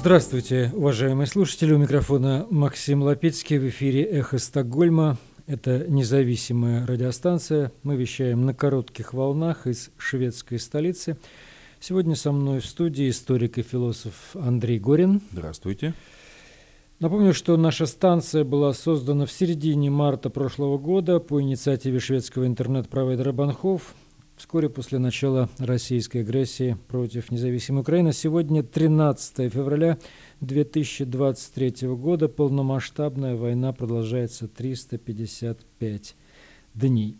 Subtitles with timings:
[0.00, 1.74] Здравствуйте, уважаемые слушатели.
[1.74, 5.18] У микрофона Максим Лапецкий в эфире «Эхо Стокгольма».
[5.46, 7.70] Это независимая радиостанция.
[7.82, 11.18] Мы вещаем на коротких волнах из шведской столицы.
[11.80, 15.20] Сегодня со мной в студии историк и философ Андрей Горин.
[15.32, 15.92] Здравствуйте.
[16.98, 23.32] Напомню, что наша станция была создана в середине марта прошлого года по инициативе шведского интернет-провайдера
[23.32, 23.94] Банхов
[24.40, 28.14] вскоре после начала российской агрессии против независимой Украины.
[28.14, 29.98] Сегодня 13 февраля
[30.40, 32.26] 2023 года.
[32.26, 36.16] Полномасштабная война продолжается 355
[36.72, 37.18] дней.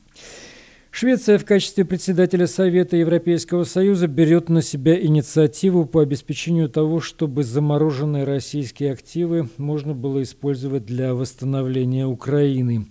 [0.91, 7.45] Швеция в качестве председателя Совета Европейского Союза берет на себя инициативу по обеспечению того, чтобы
[7.45, 12.87] замороженные российские активы можно было использовать для восстановления Украины.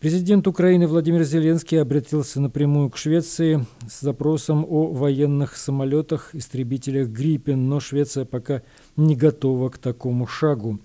[0.00, 7.68] Президент Украины Владимир Зеленский обратился напрямую к Швеции с запросом о военных самолетах, истребителях «Гриппен»,
[7.68, 8.62] но Швеция пока
[8.94, 10.78] не готова к такому шагу.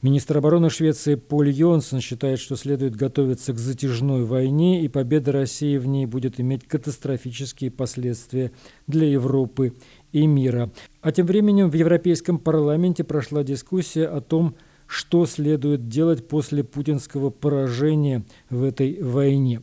[0.00, 5.76] Министр обороны Швеции Поль Йонсон считает, что следует готовиться к затяжной войне, и победа России
[5.76, 8.52] в ней будет иметь катастрофические последствия
[8.86, 9.72] для Европы
[10.12, 10.70] и мира.
[11.00, 14.54] А тем временем в Европейском парламенте прошла дискуссия о том,
[14.86, 19.62] что следует делать после путинского поражения в этой войне.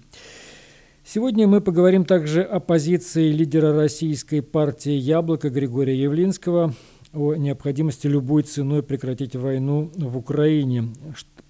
[1.03, 6.76] Сегодня мы поговорим также о позиции лидера российской партии «Яблоко» Григория Явлинского,
[7.14, 10.89] о необходимости любой ценой прекратить войну в Украине.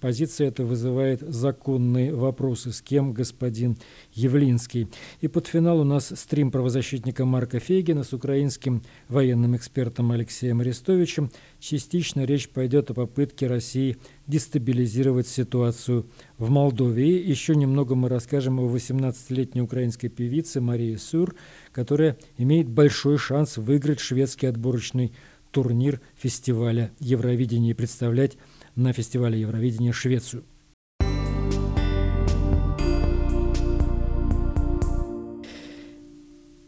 [0.00, 2.72] Позиция эта вызывает законные вопросы.
[2.72, 3.76] С кем господин
[4.14, 4.88] Явлинский?
[5.20, 11.30] И под финал у нас стрим правозащитника Марка Фейгина с украинским военным экспертом Алексеем Арестовичем.
[11.58, 16.06] Частично речь пойдет о попытке России дестабилизировать ситуацию
[16.38, 17.20] в Молдове.
[17.20, 21.34] И еще немного мы расскажем о 18-летней украинской певице Марии Сур,
[21.72, 25.12] которая имеет большой шанс выиграть шведский отборочный
[25.50, 28.36] турнир фестиваля Евровидения и представлять
[28.76, 30.44] на фестивале Евровидения Швецию.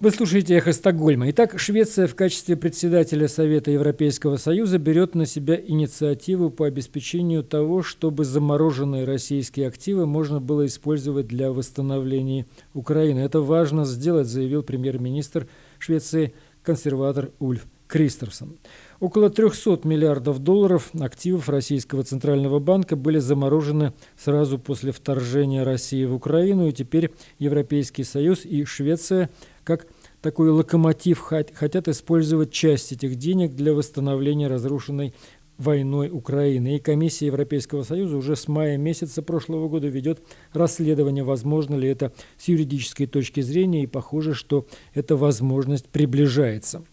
[0.03, 1.31] Вы слушаете «Эхо Стокгольма».
[1.31, 7.84] Итак, Швеция в качестве председателя Совета Европейского Союза берет на себя инициативу по обеспечению того,
[7.84, 13.21] чтобы замороженные российские активы можно было использовать для восстановления Украины.
[13.21, 15.47] Это важно сделать, заявил премьер-министр
[15.78, 16.34] Швеции
[16.65, 18.56] консерватор Ульф Кристерсон.
[19.03, 26.15] Около 300 миллиардов долларов активов Российского Центрального банка были заморожены сразу после вторжения России в
[26.15, 29.29] Украину, и теперь Европейский Союз и Швеция
[29.65, 29.89] как
[30.21, 35.15] такой локомотив хотят использовать часть этих денег для восстановления разрушенной
[35.59, 36.77] войной Украины.
[36.77, 42.13] И Комиссия Европейского Союза уже с мая месяца прошлого года ведет расследование, возможно ли это
[42.39, 44.65] с юридической точки зрения, и похоже, что
[44.95, 46.84] эта возможность приближается.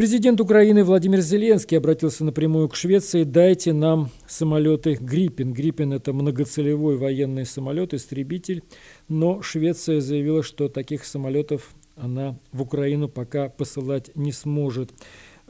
[0.00, 3.22] Президент Украины Владимир Зеленский обратился напрямую к Швеции.
[3.22, 5.52] Дайте нам самолеты «Гриппен».
[5.52, 8.62] «Гриппен»— это многоцелевой военный самолет, истребитель.
[9.08, 14.90] Но Швеция заявила, что таких самолетов она в Украину пока посылать не сможет.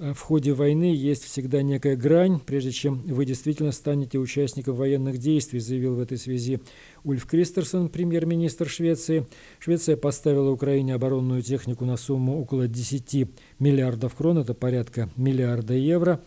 [0.00, 5.18] Э, в ходе войны есть всегда некая грань, прежде чем вы действительно станете участником военных
[5.18, 6.60] действий, заявил в этой связи
[7.04, 9.26] Ульф Кристерсон, премьер-министр Швеции.
[9.58, 13.28] Швеция поставила Украине оборонную технику на сумму около 10
[13.58, 16.22] миллиардов крон, это порядка миллиарда евро.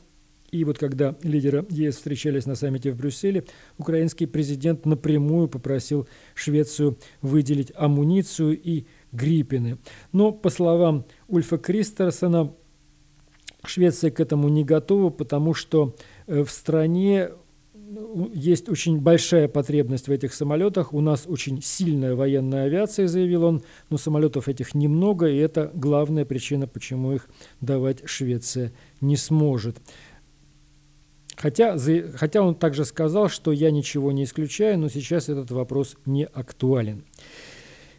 [0.52, 3.44] И вот когда лидеры ЕС встречались на саммите в Брюсселе,
[3.80, 9.80] украинский президент напрямую попросил Швецию выделить амуницию и гриппины.
[10.12, 12.54] Но, по словам Ульфа Кристерсона,
[13.66, 15.96] Швеция к этому не готова, потому что
[16.28, 17.30] э, в стране
[17.74, 20.94] ну, есть очень большая потребность в этих самолетах.
[20.94, 26.26] У нас очень сильная военная авиация, заявил он, но самолетов этих немного, и это главная
[26.26, 27.28] причина, почему их
[27.62, 29.78] давать Швеция не сможет.
[31.36, 31.78] Хотя,
[32.16, 37.06] хотя он также сказал, что я ничего не исключаю, но сейчас этот вопрос не актуален.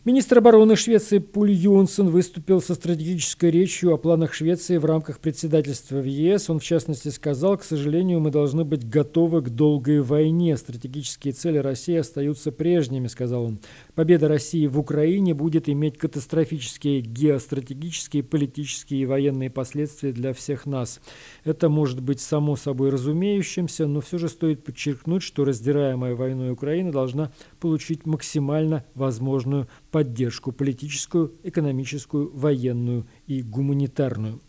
[0.07, 5.97] Министр обороны Швеции Пуль Юнсен выступил со стратегической речью о планах Швеции в рамках председательства
[5.97, 6.51] в ЕС.
[6.51, 10.59] Он, в частности, сказал, к сожалению, мы должны быть готовы к долгой войне.
[10.59, 13.61] Стратегические цели России остаются прежними, сказал он.
[13.95, 21.01] Победа России в Украине будет иметь катастрофические геостратегические, политические и военные последствия для всех нас.
[21.45, 26.93] Это может быть само собой разумеющимся, но все же стоит подчеркнуть, что раздираемая войной Украина
[26.93, 34.41] должна получить максимально возможную поддержку политическую, экономическую, военную и гуманитарную.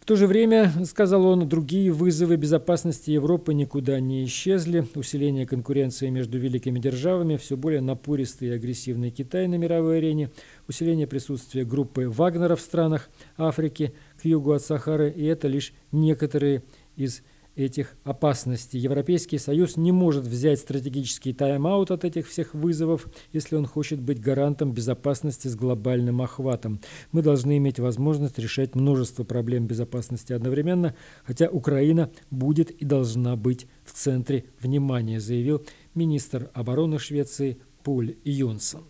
[0.00, 4.86] В то же время, сказал он, другие вызовы безопасности Европы никуда не исчезли.
[4.94, 10.28] Усиление конкуренции между великими державами, все более напористый и агрессивный Китай на мировой арене,
[10.68, 13.08] усиление присутствия группы Вагнера в странах
[13.38, 16.64] Африки к югу от Сахары, и это лишь некоторые
[16.96, 17.22] из
[17.56, 18.78] этих опасностей.
[18.78, 24.20] Европейский Союз не может взять стратегический тайм-аут от этих всех вызовов, если он хочет быть
[24.20, 26.80] гарантом безопасности с глобальным охватом.
[27.12, 30.94] Мы должны иметь возможность решать множество проблем безопасности одновременно,
[31.24, 35.64] хотя Украина будет и должна быть в центре внимания, заявил
[35.94, 38.89] министр обороны Швеции Поль Юнсон.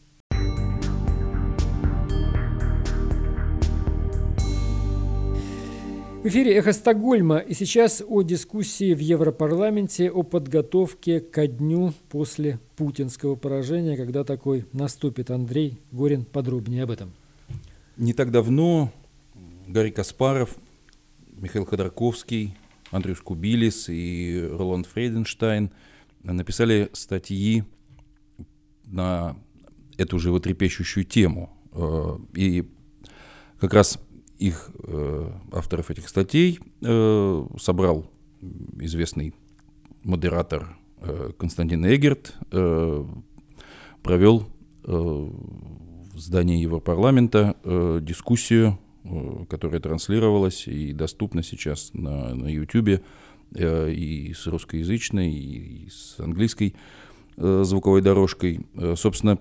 [6.21, 12.61] В эфире «Эхо Стокгольма» и сейчас о дискуссии в Европарламенте о подготовке ко дню после
[12.77, 15.31] путинского поражения, когда такой наступит.
[15.31, 17.15] Андрей Горин подробнее об этом.
[17.97, 18.93] Не так давно
[19.67, 20.57] Гарри Каспаров,
[21.33, 22.55] Михаил Ходорковский,
[22.91, 25.71] Андрюш Кубилис и Роланд Фрейденштайн
[26.23, 27.65] написали статьи
[28.85, 29.39] на
[29.97, 31.49] эту животрепещущую тему.
[31.73, 32.69] Э, и
[33.59, 33.99] как раз
[34.41, 38.11] их э, авторов этих статей э, собрал
[38.81, 39.35] известный
[40.03, 42.35] модератор э, Константин Эгерт,
[44.03, 44.47] провел
[44.83, 47.55] в здании Европарламента
[48.01, 48.79] дискуссию,
[49.51, 53.03] которая транслировалась и доступна сейчас на, на YouTube
[53.55, 56.75] и с русскоязычной, и с английской
[57.37, 58.67] звуковой дорожкой.
[58.97, 59.39] Собственно,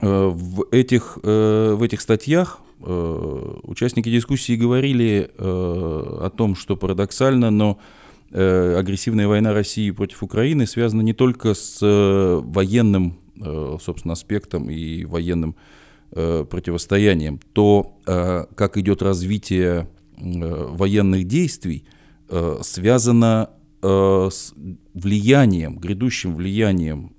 [0.00, 7.78] в этих, в этих статьях участники дискуссии говорили э, о том, что парадоксально, но
[8.30, 13.18] э, агрессивная война России против Украины связана не только с военным,
[13.80, 15.56] собственно, аспектом и военным
[16.10, 21.84] противостоянием, то, как идет развитие военных действий,
[22.60, 23.50] связано
[23.82, 24.54] с
[24.94, 27.12] влиянием, грядущим влиянием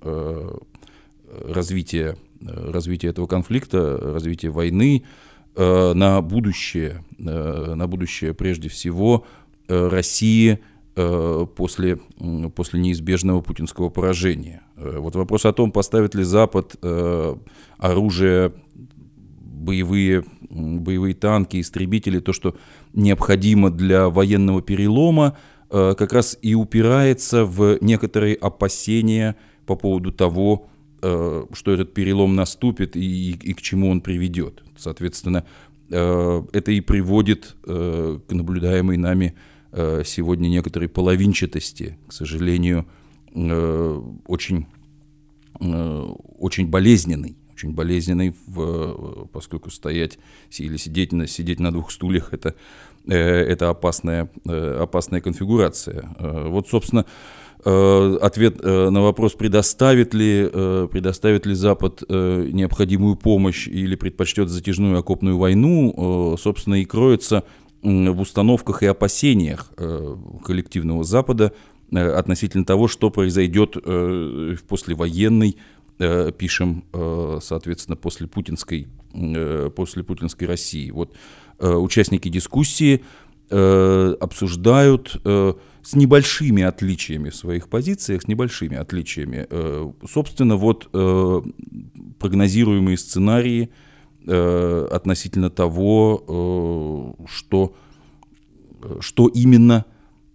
[1.28, 5.25] развития, развития этого конфликта, развития войны, Э,
[5.56, 9.24] на будущее, э, на будущее прежде всего
[9.68, 10.60] э, России
[11.56, 11.96] после,
[12.54, 14.62] после неизбежного путинского поражения.
[14.76, 16.74] Вот вопрос о том, поставит ли Запад
[17.76, 18.54] оружие,
[19.44, 22.56] боевые, боевые танки, истребители, то, что
[22.94, 25.36] необходимо для военного перелома,
[25.68, 29.36] как раз и упирается в некоторые опасения
[29.66, 30.66] по поводу того,
[31.02, 34.62] Э, что этот перелом наступит и, и к чему он приведет.
[34.78, 35.44] Соответственно,
[35.90, 39.34] э, это и приводит э, к наблюдаемой нами
[40.06, 42.86] сегодня некоторой половинчатости, к сожалению,
[43.34, 44.66] очень,
[45.58, 50.18] очень болезненной очень болезненный, в, поскольку стоять
[50.56, 52.54] или сидеть на, сидеть на двух стульях это,
[53.06, 56.08] это опасная, опасная конфигурация.
[56.18, 57.04] Вот, собственно,
[57.66, 64.98] ответ э, на вопрос, предоставит ли, э, предоставит ли Запад необходимую помощь или предпочтет затяжную
[64.98, 67.42] окопную войну, собственно, и кроется
[67.82, 69.72] в установках и опасениях
[70.44, 71.52] коллективного Запада
[71.92, 75.56] относительно того, что произойдет в послевоенной,
[76.38, 76.84] пишем,
[77.40, 78.88] соответственно, после путинской,
[79.74, 80.90] после путинской России.
[80.90, 81.14] Вот
[81.60, 83.02] участники дискуссии
[83.50, 85.20] обсуждают
[85.86, 89.46] с небольшими отличиями в своих позициях, с небольшими отличиями.
[89.48, 91.42] Э, собственно, вот э,
[92.18, 93.70] прогнозируемые сценарии
[94.26, 97.74] э, относительно того, что,
[98.98, 99.84] что именно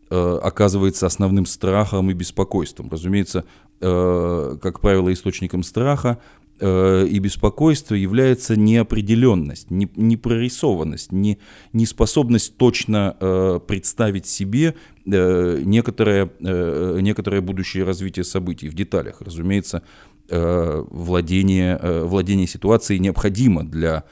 [0.09, 2.89] оказывается основным страхом и беспокойством.
[2.89, 3.43] Разумеется,
[3.79, 6.17] как правило, источником страха
[6.63, 11.39] Э, и беспокойство является неопределенность, не, непрорисованность, не,
[11.73, 19.21] неспособность точно э, представить себе э, некоторое, э, некоторое будущее развитие событий в деталях.
[19.21, 19.81] Разумеется,
[20.29, 24.03] э, владение, э, владение ситуацией необходимо для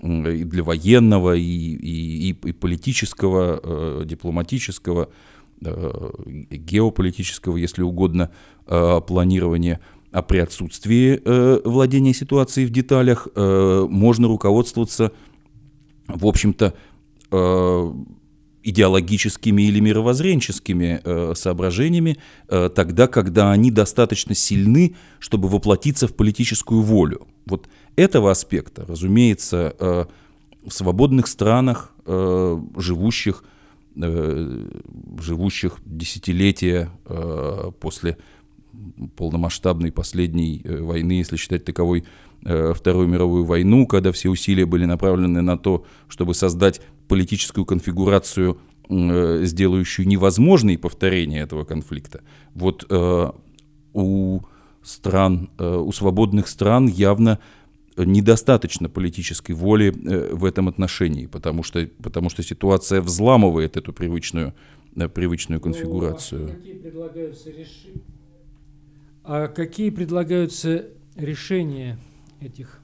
[0.00, 5.10] и для военного, и, и, и политического, э, дипломатического,
[5.60, 6.10] э,
[6.50, 8.30] геополитического, если угодно,
[8.66, 15.12] э, планирования– а при отсутствии э, владения ситуацией в деталях э, можно руководствоваться,
[16.06, 16.74] в общем-то,
[17.30, 17.92] э,
[18.62, 26.82] идеологическими или мировоззренческими э, соображениями э, тогда, когда они достаточно сильны, чтобы воплотиться в политическую
[26.82, 27.26] волю.
[27.46, 30.04] Вот этого аспекта, разумеется, э,
[30.66, 33.44] в свободных странах, э, живущих,
[33.96, 34.66] э,
[35.20, 38.18] живущих десятилетия э, после
[39.16, 42.04] полномасштабной последней э, войны, если считать таковой
[42.44, 48.58] э, Вторую мировую войну, когда все усилия были направлены на то, чтобы создать политическую конфигурацию,
[48.88, 52.22] э, сделающую невозможной повторение этого конфликта.
[52.54, 52.86] Вот
[53.94, 54.40] у
[54.82, 57.38] стран, у свободных стран явно
[57.96, 64.54] недостаточно политической воли в этом отношении, потому что, потому что ситуация взламывает эту привычную
[65.14, 66.40] привычную конфигурацию.
[66.40, 68.02] Ну, а какие предлагаются решения?
[69.30, 71.98] А какие предлагаются решения
[72.40, 72.80] этих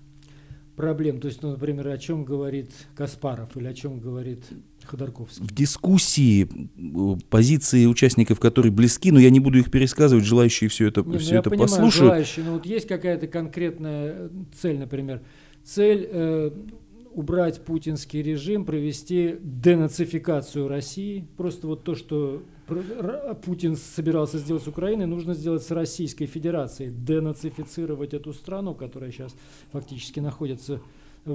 [0.77, 1.19] проблем?
[1.19, 4.45] То есть, ну, например, о чем говорит Каспаров или о чем говорит
[4.83, 5.43] Ходорковский?
[5.43, 6.47] В дискуссии
[7.31, 11.33] позиции участников, которые близки, но я не буду их пересказывать, желающие все это, не, все
[11.33, 12.09] ну, это понимаю, послушают.
[12.09, 14.29] Желающие, но вот есть какая-то конкретная
[14.61, 15.23] цель, например,
[15.65, 16.51] цель э,
[17.15, 21.27] убрать путинский режим, провести денацификацию России.
[21.39, 22.43] Просто вот то, что
[23.45, 26.91] Путин собирался сделать с Украиной, нужно сделать с Российской Федерацией.
[26.91, 29.35] Денацифицировать эту страну, которая сейчас
[29.73, 30.83] фактически находится в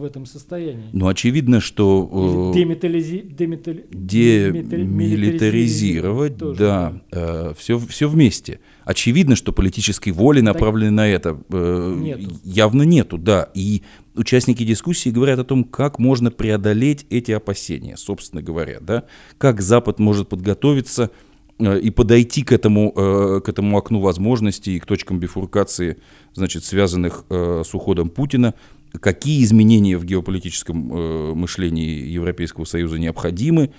[0.03, 0.89] этом состоянии.
[0.93, 2.51] Ну, очевидно, что...
[2.53, 3.22] Э, Демилитаризи...
[3.22, 3.86] Демитали...
[3.89, 8.60] Демилитаризировать, да, э, все, все вместе.
[8.86, 10.96] Очевидно, что политической воли, направленной так...
[10.96, 12.36] на это, э, нету.
[12.43, 13.50] явно нету, да.
[13.55, 13.81] И
[14.15, 19.05] участники дискуссии говорят о том, как можно преодолеть эти опасения, собственно говоря, да.
[19.38, 21.10] Как Запад может подготовиться
[21.58, 25.98] э, и подойти к этому, э, к этому окну возможностей и к точкам бифуркации,
[26.34, 28.53] значит, связанных э, с уходом Путина,
[29.00, 33.72] какие изменения в геополитическом э, мышлении Европейского Союза необходимы,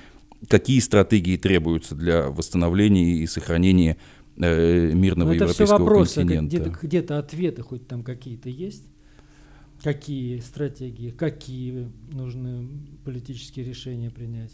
[0.48, 3.96] какие стратегии требуются для восстановления и сохранения
[4.36, 6.46] э, мирного Но это европейского все вопросы, континента.
[6.46, 8.84] Где-то, где-то ответы хоть там какие-то есть?
[9.82, 12.68] Какие стратегии, какие нужны
[13.04, 14.52] политические решения принять?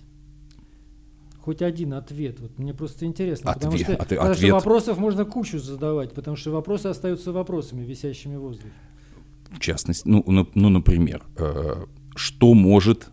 [1.41, 2.41] Хоть один ответ.
[2.41, 3.53] Вот мне просто интересно.
[3.53, 4.39] Ответ, потому, что, от, потому ответ.
[4.39, 8.73] что вопросов можно кучу задавать, потому что вопросы остаются вопросами, висящими в воздухе
[9.51, 10.25] в частности, ну,
[10.55, 11.85] ну, например, э,
[12.15, 13.09] что может,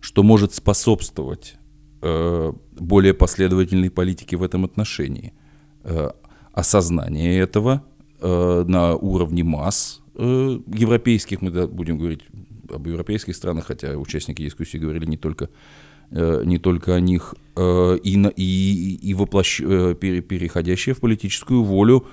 [0.00, 1.56] что может способствовать
[2.02, 5.32] э, более последовательной политике в этом отношении?
[5.82, 6.10] Э,
[6.52, 7.84] осознание этого
[8.20, 12.22] на уровне масс европейских, мы будем говорить
[12.70, 15.50] об европейских странах, хотя участники дискуссии говорили не только
[16.10, 22.06] не только о них, и, на, и, и воплощ, переходящие в политическую волю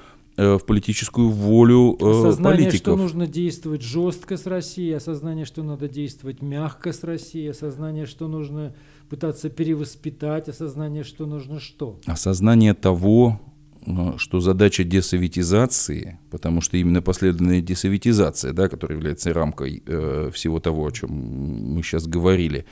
[0.57, 2.77] в политическую волю э, осознание, политиков.
[2.77, 8.27] что нужно действовать жестко с Россией, осознание, что надо действовать мягко с Россией, осознание, что
[8.27, 8.74] нужно
[9.10, 12.00] пытаться перевоспитать, осознание, что нужно что?
[12.05, 13.41] Осознание того,
[13.86, 20.60] э, что задача десоветизации, потому что именно последовательная десоветизация, да, которая является рамкой э, всего
[20.60, 22.65] того, о чем мы сейчас говорили,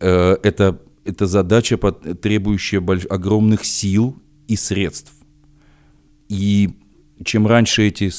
[0.00, 4.16] э, это, это задача, требующая больш- огромных сил
[4.48, 5.12] и средств.
[6.28, 6.70] И
[7.22, 8.10] чем раньше эти,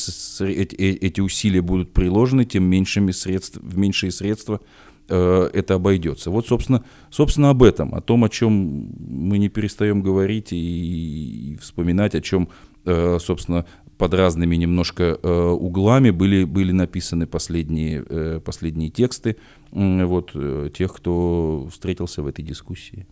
[0.41, 4.61] э, эти усилия будут приложены, тем меньшими средств, в меньшие средства
[5.09, 6.31] э, это обойдется.
[6.31, 11.57] Вот, собственно, собственно, об этом, о том, о чем мы не перестаем говорить и, и
[11.57, 12.49] вспоминать, о чем,
[12.85, 13.65] э, собственно,
[13.97, 19.37] под разными немножко углами были, были написаны последние, последние тексты
[19.71, 20.33] вот,
[20.73, 23.07] тех, кто встретился в этой дискуссии.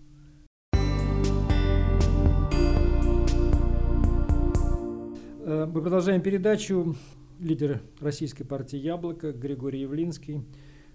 [5.68, 6.96] Мы продолжаем передачу.
[7.40, 10.42] Лидер российской партии «Яблоко» Григорий Явлинский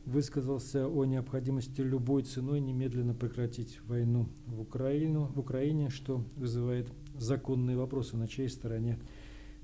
[0.04, 7.76] высказался о необходимости любой ценой немедленно прекратить войну в, Украину, в Украине, что вызывает законные
[7.76, 8.98] вопросы, на чьей стороне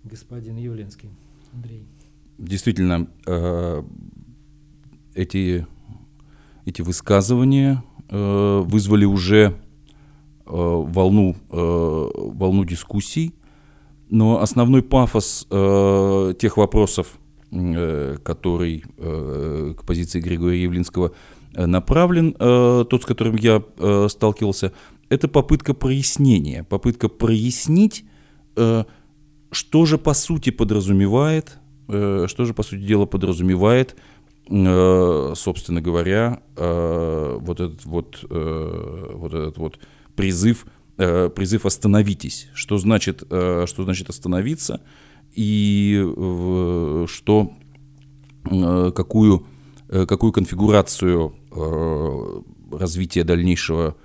[0.05, 1.11] господин Явленский.
[1.53, 1.87] Андрей.
[2.39, 3.83] Действительно, э,
[5.15, 5.67] эти,
[6.67, 9.57] эти высказывания э, вызвали уже
[10.47, 13.35] волну, волну дискуссий,
[14.15, 17.19] но основной пафос э, тех вопросов,
[17.51, 21.11] э, который э, к позиции Григория Явлинского
[21.53, 24.73] э, направлен, э, тот, с которым я э, сталкивался,
[25.09, 28.05] это попытка прояснения, попытка прояснить,
[28.55, 28.85] э,
[29.51, 33.97] что же по сути подразумевает, э, что же по сути дела подразумевает,
[34.49, 39.81] э, собственно говоря, э, вот этот вот, э, вот этот вот
[40.15, 40.67] призыв
[40.97, 42.49] Э, призыв «остановитесь».
[42.55, 44.81] Что значит, э, что значит «остановиться»
[45.33, 46.01] и
[47.09, 47.53] что,
[48.49, 49.45] э, какую,
[49.89, 51.35] какую конфигурацию
[52.71, 53.97] развития дальнейшего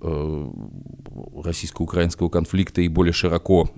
[0.00, 3.68] российско-украинского конфликта и более широко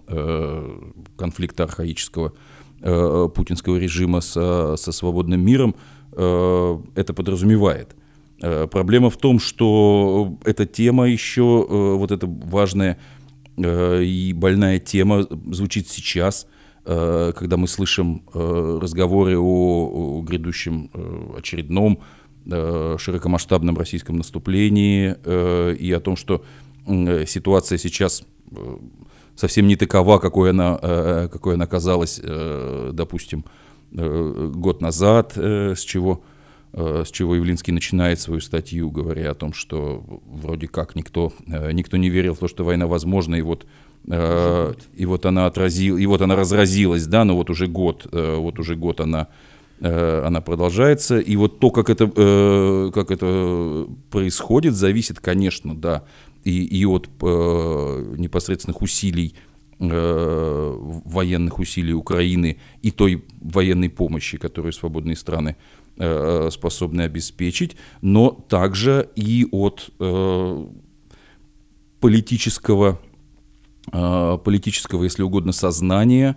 [1.17, 2.35] конфликта архаического
[2.81, 5.75] путинского режима со, со свободным миром
[6.13, 7.97] это подразумевает.
[8.43, 12.99] Э, проблема в том, что эта тема еще, э, вот эта важная
[13.57, 16.47] э, и больная тема звучит сейчас,
[16.83, 20.91] когда мы слышим разговоры о грядущем
[21.37, 22.01] очередном
[22.47, 25.15] широкомасштабном российском наступлении
[25.77, 26.43] и о том, что
[26.87, 28.25] ситуация сейчас
[29.37, 33.45] совсем не такова, какой она, какой она казалась, допустим,
[33.93, 36.25] год назад, с чего
[36.73, 42.11] с чего Явлинский начинает свою статью, говоря о том, что вроде как никто, никто не
[42.11, 43.67] верил в то, что война возможна, и вот
[44.07, 48.75] и вот она отразила, и вот она разразилась, да, но вот уже год, вот уже
[48.75, 49.29] год она
[49.81, 51.19] она продолжается.
[51.19, 52.07] И вот то, как это,
[52.95, 56.05] как это происходит, зависит, конечно, да,
[56.45, 59.35] и, и от непосредственных усилий
[59.83, 60.75] Э,
[61.07, 65.80] военных усилий Украины и той военной помощи, которую свободные страны э,
[66.51, 70.67] способны обеспечить, но также и от э,
[72.01, 72.99] политического,
[73.91, 76.37] политического, если угодно, сознания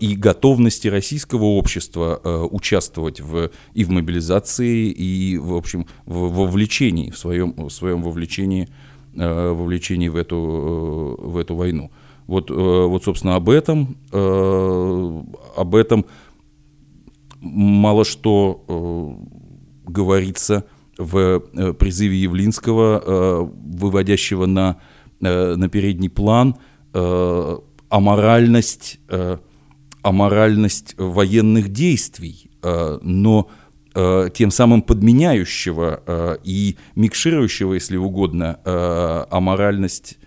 [0.00, 7.18] и готовности российского общества участвовать в, и в мобилизации, и, в общем, в вовлечении, в
[7.18, 8.68] своем, в своем вовлечении,
[9.14, 11.90] вовлечении в эту, в эту войну.
[12.28, 15.22] Вот, э, вот собственно, об этом, э,
[15.56, 16.04] об этом
[17.40, 20.64] мало что э, говорится
[20.96, 21.40] в
[21.74, 24.80] призыве Явлинского, выводящего на,
[25.20, 26.56] на передний план
[27.88, 28.98] аморальность,
[30.02, 33.48] аморальность военных действий, но
[33.94, 38.58] тем самым подменяющего и микширующего, если угодно,
[39.30, 40.18] аморальность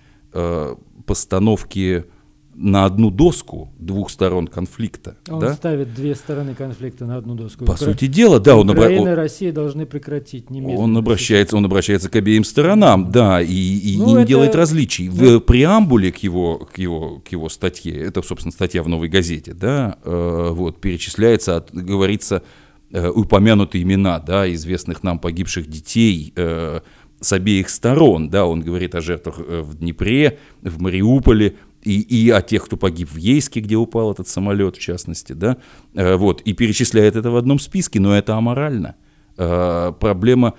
[1.06, 2.06] постановки
[2.54, 5.18] на одну доску двух сторон конфликта.
[5.30, 5.54] Он да?
[5.54, 7.66] ставит две стороны конфликта на одну доску.
[7.66, 7.86] По Укра...
[7.86, 8.56] сути дела, да.
[8.56, 10.82] Он Украина и Россия должны прекратить немедленно.
[10.82, 14.26] Он обращается, он обращается к обеим сторонам, да, и, и, ну, не это...
[14.26, 15.08] делает различий.
[15.10, 19.54] В преамбуле к его, к, его, к его статье, это, собственно, статья в «Новой газете»,
[19.54, 22.44] да, э, вот, перечисляется, от, говорится,
[22.92, 26.82] э, упомянуты имена, да, известных нам погибших детей, э,
[27.22, 32.30] с обеих сторон, да, он говорит о жертвах э, в Днепре, в Мариуполе, и, и
[32.30, 35.58] о тех, кто погиб в Ейске, где упал этот самолет, в частности, да,
[35.94, 38.96] э, вот, и перечисляет это в одном списке, но это аморально.
[39.38, 40.54] Э, проблема,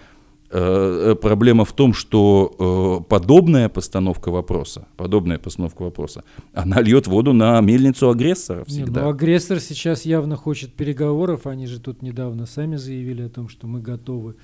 [0.51, 8.11] проблема в том, что подобная постановка вопроса, подобная постановка вопроса, она льет воду на мельницу
[8.11, 9.01] агрессора всегда.
[9.01, 13.49] Не, ну, агрессор сейчас явно хочет переговоров, они же тут недавно сами заявили о том,
[13.49, 14.35] что мы готовы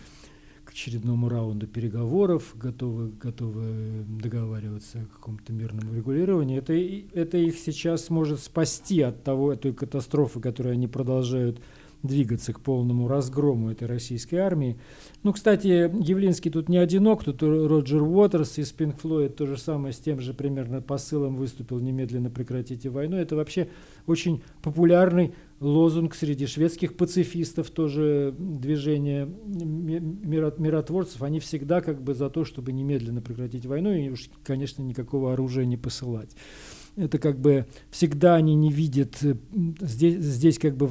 [0.78, 6.58] очередному раунду переговоров, готовы, готовы договариваться о каком-то мирном регулировании.
[6.58, 6.72] Это,
[7.20, 11.60] это их сейчас может спасти от того, той катастрофы, которую они продолжают
[12.02, 14.78] двигаться к полному разгрому этой российской армии.
[15.22, 19.92] Ну, кстати, Явлинский тут не одинок, тут Роджер Уотерс из Pink Floyd то же самое
[19.92, 23.16] с тем же примерно посылом выступил «Немедленно прекратите войну».
[23.16, 23.68] Это вообще
[24.06, 31.22] очень популярный лозунг среди шведских пацифистов, тоже движение миротворцев.
[31.22, 35.64] Они всегда как бы за то, чтобы немедленно прекратить войну и уж, конечно, никакого оружия
[35.64, 36.36] не посылать
[36.98, 39.36] это как бы всегда они не видят, э,
[39.80, 40.88] здесь, здесь как бы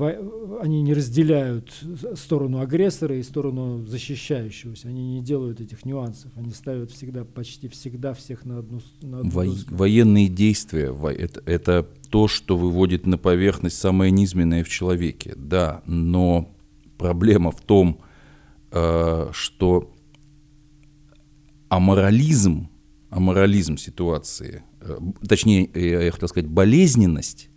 [0.62, 1.74] они не разделяют
[2.16, 8.14] сторону агрессора и сторону защищающегося, они не делают этих нюансов, они ставят всегда, почти всегда
[8.14, 13.78] всех на одну, на одну Во Военные действия это, это то, что выводит на поверхность
[13.78, 16.50] самое низменное в человеке, да, но
[16.98, 18.00] проблема в том,
[18.72, 19.94] э, что
[21.70, 22.70] аморализм,
[23.10, 24.64] аморализм ситуации
[25.28, 27.50] точнее, э, я хотел сказать, болезненность,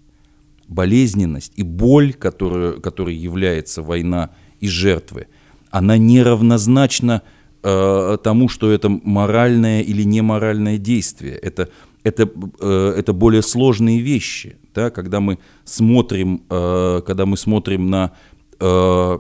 [0.68, 5.26] болезненность и боль, которую, которой является война и жертвы,
[5.70, 7.22] она неравнозначна
[7.62, 11.34] э, тому, что это моральное или неморальное действие.
[11.34, 11.68] Это,
[12.04, 12.28] это,
[12.60, 14.56] э, это более сложные вещи.
[14.74, 14.90] Да?
[14.90, 18.12] Когда мы смотрим, э, когда мы смотрим на,
[18.60, 19.18] э,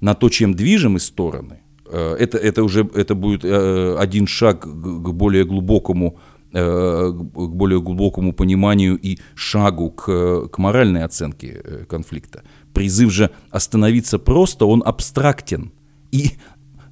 [0.00, 5.44] на то, чем движимы стороны, э, это, это уже это будет один шаг к более
[5.44, 12.42] глубокому Э, к более глубокому пониманию и шагу к, к моральной оценке э, конфликта.
[12.72, 15.72] Призыв же остановиться просто, он абстрактен.
[16.10, 16.32] И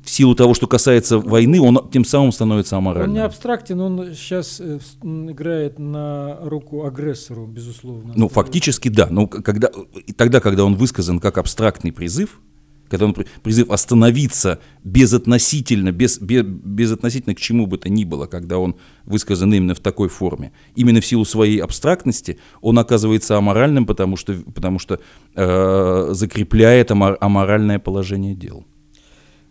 [0.02, 3.10] в силу того, что касается войны, он тем самым становится аморальным.
[3.10, 8.12] Он не абстрактен, он сейчас э, играет на руку агрессору, безусловно.
[8.14, 9.08] Ну, фактически да.
[9.10, 9.70] Но когда,
[10.16, 12.40] тогда, когда он высказан как абстрактный призыв,
[12.88, 18.58] когда он призыв остановиться безотносительно, без, без, безотносительно к чему бы то ни было, когда
[18.58, 24.16] он высказан именно в такой форме, именно в силу своей абстрактности, он оказывается аморальным, потому
[24.16, 25.00] что, потому что
[25.34, 28.64] э, закрепляет амор, аморальное положение дел.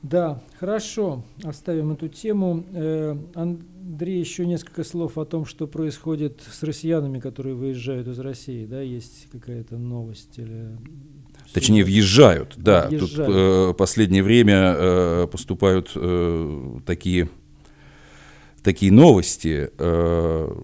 [0.10, 2.63] Да, хорошо, оставим эту тему.
[2.74, 8.67] Э, Андрей, еще несколько слов о том, что происходит с россиянами, которые выезжают из России.
[8.67, 10.78] Да, есть какая-то новость или
[11.56, 12.88] Точнее, въезжают, да.
[12.89, 13.15] Въезжают.
[13.15, 17.30] Тут э, последнее время э, поступают э, такие,
[18.62, 20.62] такие новости э,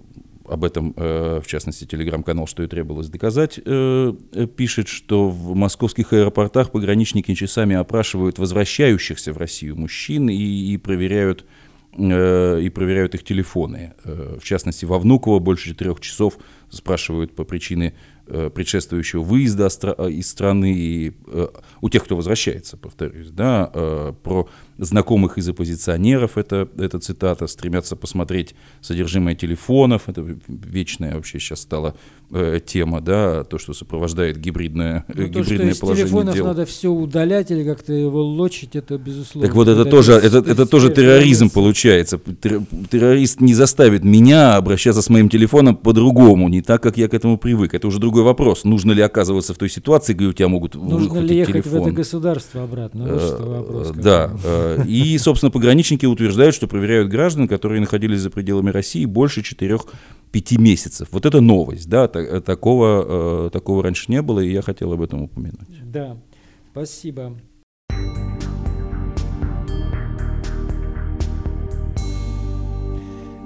[0.50, 7.34] об этом, в частности, телеграм-канал «Что и требовалось доказать», пишет, что в московских аэропортах пограничники
[7.36, 11.46] часами опрашивают возвращающихся в Россию мужчин и, и проверяют
[11.94, 13.94] и проверяют их телефоны.
[14.04, 16.38] В частности, во Внуково больше четырех часов
[16.70, 18.21] спрашивают по причине Э,
[18.54, 19.68] предшествующего выезда
[19.98, 21.48] э, из страны, и, э,
[21.82, 23.68] у тех, кто возвращается, повторюсь, да,
[24.24, 24.50] про
[24.82, 31.96] знакомых из оппозиционеров, это, это цитата, стремятся посмотреть содержимое телефонов, это вечная вообще сейчас стала
[32.32, 36.46] э, тема, да, то, что сопровождает гибридное, ну, гибридное то, что положение из телефонов дел.
[36.48, 39.48] надо все удалять или как-то его лочить, это безусловно.
[39.48, 42.20] Так вот, это тоже, это, это тоже терроризм получается.
[42.90, 47.38] Террорист не заставит меня обращаться с моим телефоном по-другому, не так, как я к этому
[47.38, 47.76] привык.
[47.76, 48.64] Это уже другой вопрос.
[48.64, 51.84] Нужно ли оказываться в той ситуации, где у тебя могут Нужно ли ехать телефон.
[51.84, 53.06] в это государство обратно?
[53.06, 53.92] Вот что вопрос.
[53.92, 54.32] Да,
[54.88, 59.82] и, собственно, пограничники утверждают, что проверяют граждан, которые находились за пределами России больше 4-5
[60.58, 61.08] месяцев.
[61.12, 65.24] Вот это новость, да, такого, э, такого раньше не было, и я хотел об этом
[65.24, 65.68] упомянуть.
[65.84, 66.18] Да,
[66.72, 67.38] спасибо.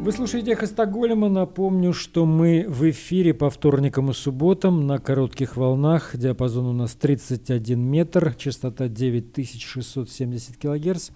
[0.05, 1.29] Вы слушаете «Эхо Стокгольма».
[1.29, 6.15] Напомню, что мы в эфире по вторникам и субботам на коротких волнах.
[6.15, 11.09] Диапазон у нас 31 метр, частота 9670 килогерц.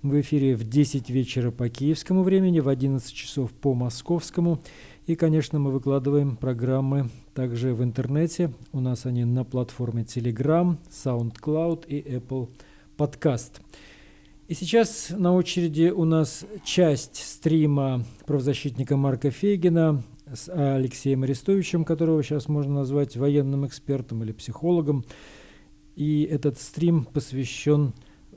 [0.00, 4.62] В эфире в 10 вечера по киевскому времени, в 11 часов по московскому.
[5.04, 8.54] И, конечно, мы выкладываем программы также в интернете.
[8.72, 12.48] У нас они на платформе Telegram, SoundCloud и Apple
[12.96, 13.60] Podcast.
[14.50, 22.20] И сейчас на очереди у нас часть стрима правозащитника Марка Фейгина с Алексеем Арестовичем, которого
[22.24, 25.04] сейчас можно назвать военным экспертом или психологом.
[25.94, 27.92] И этот стрим посвящен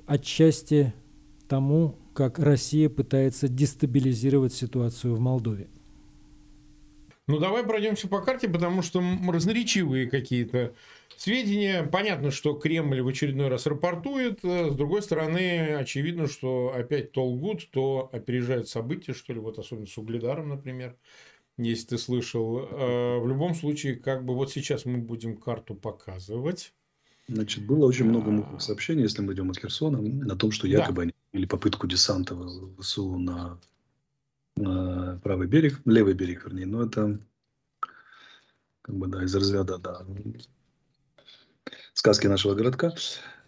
[0.06, 0.94] отчасти
[1.48, 5.68] тому, как Россия пытается дестабилизировать ситуацию в Молдове.
[7.26, 10.76] Ну, давай пройдемся по карте, потому что разноречивые какие-то
[11.18, 11.84] сведения.
[11.84, 14.40] Понятно, что Кремль в очередной раз рапортует.
[14.42, 19.40] С другой стороны, очевидно, что опять то лгут, то опережают события, что ли.
[19.40, 20.96] Вот особенно с Угледаром, например,
[21.58, 22.60] если ты слышал.
[22.60, 26.74] Э, в любом случае, как бы вот сейчас мы будем карту показывать.
[27.28, 30.00] Значит, было очень много мутных сообщений, если мы идем от Херсона,
[30.32, 31.02] о том, что якобы да.
[31.04, 33.60] они или попытку десанта в ВСУ на,
[34.56, 36.66] на правый берег, левый берег, вернее.
[36.66, 37.20] Но это
[38.82, 40.06] как бы, да, из разряда, да,
[41.94, 42.94] сказки нашего городка.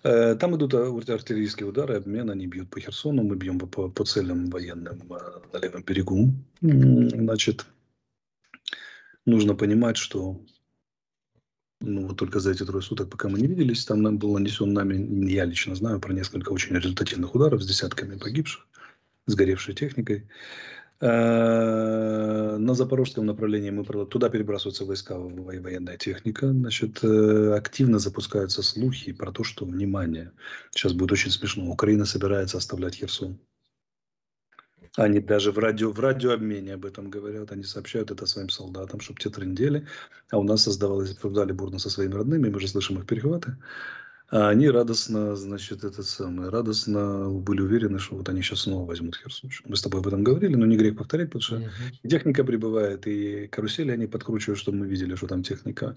[0.03, 4.49] Э, там идут артиллерийские удары, обмен, они бьют по Херсону, мы бьем по, по целям
[4.49, 5.17] военным э,
[5.53, 6.31] на левом берегу.
[6.61, 7.65] Значит,
[9.25, 10.39] нужно понимать, что
[11.81, 14.73] ну, вот только за эти трое суток, пока мы не виделись, там нам был нанесен
[14.73, 18.65] нами, я лично знаю про несколько очень результативных ударов с десятками погибших,
[19.27, 20.27] сгоревшей техникой.
[21.01, 26.47] Э, на запорожском направлении мы туда перебрасываются войска, военная техника.
[26.47, 30.31] Значит, э, активно запускаются слухи про то, что, внимание,
[30.71, 33.39] сейчас будет очень смешно, Украина собирается оставлять Херсон.
[34.97, 39.19] Они даже в, радио, в радиообмене об этом говорят, они сообщают это своим солдатам, чтобы
[39.19, 39.85] те трындели.
[40.31, 43.57] А у нас создавалось, обсуждали бурно со своими родными, мы же слышим их перехваты.
[44.29, 49.17] А они радостно, значит, этот самый, радостно были уверены, что вот они сейчас снова возьмут
[49.17, 49.51] Херсон.
[49.65, 52.09] Мы с тобой об этом говорили, но не грех повторять, потому что uh-huh.
[52.09, 55.95] техника прибывает, и карусели они подкручивают, чтобы мы видели, что там техника.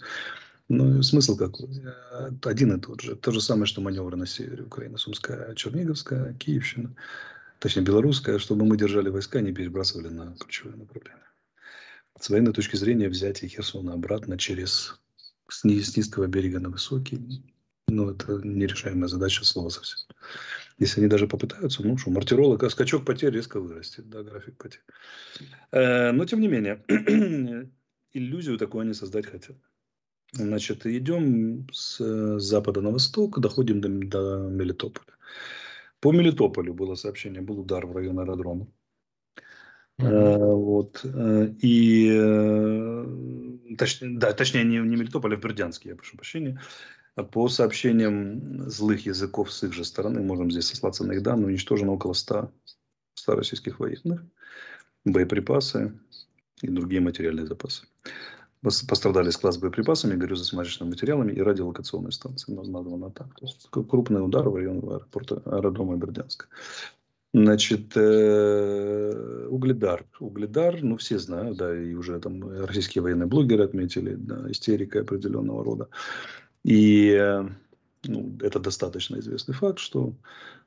[0.69, 1.69] Ну, смысл какой?
[1.79, 3.17] Э, один и тот же.
[3.17, 4.99] То же самое, что маневры на севере Украины.
[4.99, 6.95] Сумская, Черниговская, Киевщина.
[7.61, 11.25] Точнее, белорусская, чтобы мы держали войска, не перебрасывали на ключевое направление.
[12.21, 15.01] С военной точки зрения взятие Херсона обратно через
[15.49, 17.43] с низкого берега на высокий
[17.89, 19.99] ну, это нерешаемая задача слова совсем.
[20.79, 24.83] Если они даже попытаются, ну что, мартиролог, а скачок потерь резко вырастет, да, график потерь.
[25.73, 26.83] Э, но, тем не менее,
[28.13, 29.57] иллюзию такую они создать хотят.
[30.33, 35.17] Значит, идем с запада на восток, доходим до, до Мелитополя.
[36.01, 38.69] По Мелитополю было сообщение, был удар в район аэродрома.
[40.01, 40.55] Uh-huh.
[40.55, 41.01] вот.
[41.03, 46.61] Э, и, э, точ, да, точнее, не, не Мелитополь, а в Бердянске, я прошу прощения.
[47.25, 51.93] По сообщениям злых языков с их же стороны, можем здесь сослаться на их данные, уничтожено
[51.93, 52.51] около 100,
[53.15, 54.23] 100 российских военных,
[55.05, 55.99] боеприпасы
[56.63, 57.87] и другие материальные запасы.
[58.63, 62.53] Пострадали склад с боеприпасами, горюзосмазочными материалами и радиолокационной станции.
[62.53, 63.33] Названа так.
[63.39, 66.47] То есть крупный удар в район аэропорта, аэродрома Бердянска.
[67.33, 70.05] Значит, э, Угледар.
[70.19, 75.65] Угледар, ну, все знают, да, и уже там российские военные блогеры отметили, да, истерика определенного
[75.65, 75.89] рода.
[76.69, 77.49] И э,
[78.05, 80.13] ну, это достаточно известный факт, что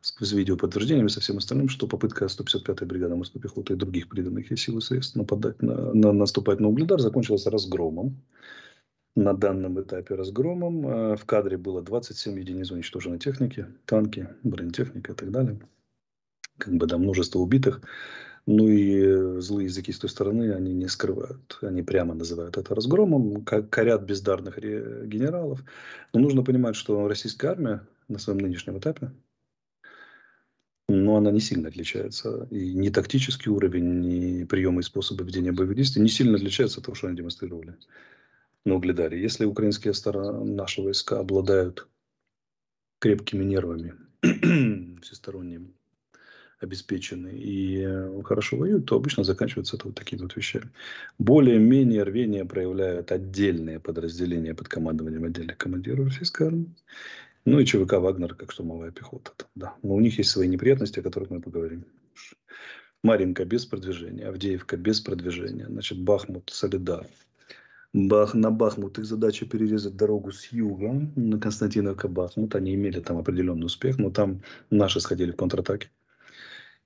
[0.01, 4.49] с видео подтверждениями со всем остальным, что попытка 155-й бригады морской пехоты и других приданных
[4.49, 8.19] ей сил и средств нападать на, на, наступать на Угледар закончилась разгромом.
[9.15, 15.15] На данном этапе разгромом э, в кадре было 27 единиц уничтоженной техники, танки, бронетехника и
[15.15, 15.59] так далее.
[16.57, 17.83] Как бы да, множество убитых.
[18.53, 21.57] Ну и э, злые языки с той стороны, они не скрывают.
[21.61, 25.63] Они прямо называют это разгромом, корят бездарных генералов.
[26.11, 29.13] Но нужно понимать, что российская армия на своем нынешнем этапе,
[30.89, 32.49] но она не сильно отличается.
[32.51, 36.85] И ни тактический уровень, ни приемы и способы ведения боевых действий не сильно отличаются от
[36.85, 37.77] того, что они демонстрировали
[38.65, 39.21] на Угледаре.
[39.21, 41.87] Если украинские сторона, наши войска обладают
[42.99, 43.93] крепкими нервами,
[45.01, 45.73] всесторонними,
[46.61, 50.69] обеспечены и э, хорошо воюют, то обычно заканчивается это вот такими вот вещами.
[51.19, 56.69] Более-менее рвение проявляют отдельные подразделения под командованием отдельных командиров российской армии.
[57.45, 59.31] Ну и ЧВК «Вагнер» как штурмовая пехота.
[59.55, 59.73] Да.
[59.81, 61.85] Но у них есть свои неприятности, о которых мы поговорим.
[63.03, 67.07] Маринка без продвижения, Авдеевка без продвижения, значит, Бахмут, Солидар.
[67.93, 72.55] Бах, на Бахмут их задача перерезать дорогу с юга на Константиновка Бахмут.
[72.55, 75.89] Они имели там определенный успех, но там наши сходили в контратаке.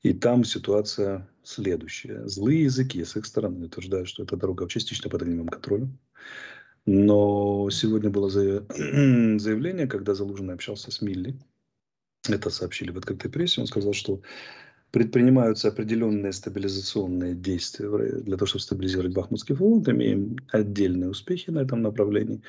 [0.02, 2.28] И там ситуация следующая.
[2.28, 5.98] Злые языки с их стороны утверждают, что эта дорога частично под огневым контролем.
[6.86, 11.36] Но сегодня было заявление, когда Залужный общался с Милли.
[12.30, 13.62] Это сообщили в открытой прессе.
[13.62, 14.22] Он сказал, что
[14.92, 17.90] предпринимаются определенные стабилизационные действия
[18.22, 19.88] для того, чтобы стабилизировать Бахмутский фронт.
[19.90, 22.42] Имеем отдельные успехи на этом направлении.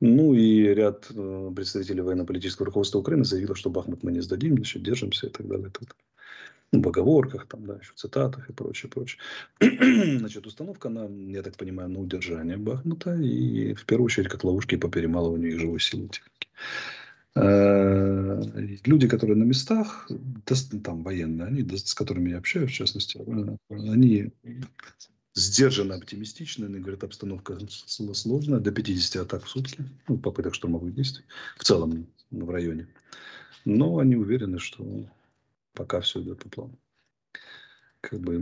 [0.00, 4.82] Ну и ряд э, представителей военно-политического руководства Украины заявило, что Бахмут мы не сдадим, значит,
[4.82, 5.68] держимся и так далее.
[5.68, 5.96] И так далее
[6.72, 9.20] в оговорках, там, да, еще в цитатах и прочее, прочее.
[9.60, 14.76] Значит, установка на, я так понимаю, на удержание Бахмута и в первую очередь как ловушки
[14.76, 16.48] по перемалыванию их живой силы техники.
[17.36, 18.40] Э,
[18.84, 20.10] люди, которые на местах,
[20.82, 24.32] там военные, они, с которыми я общаюсь, в частности, э, они
[25.34, 26.64] сдержанно оптимистичны.
[26.64, 31.24] Они говорят, обстановка сложная, до 50 атак в сутки, ну, попыток штурмовых действий,
[31.58, 32.88] в целом в районе.
[33.64, 35.06] Но они уверены, что
[35.76, 36.76] пока все идет по плану.
[38.00, 38.38] Как бы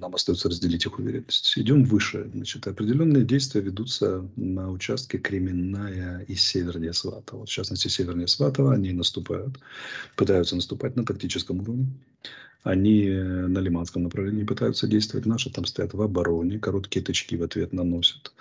[0.00, 1.58] нам остается разделить их уверенность.
[1.58, 2.30] Идем выше.
[2.34, 7.44] Значит, определенные действия ведутся на участке Кременная и севернее Сватова.
[7.44, 9.58] В частности, севернее Сватова они наступают,
[10.16, 11.86] пытаются наступать на тактическом уровне.
[12.62, 15.26] Они на Лиманском направлении пытаются действовать.
[15.26, 18.32] Наши там стоят в обороне, короткие тычки в ответ наносят.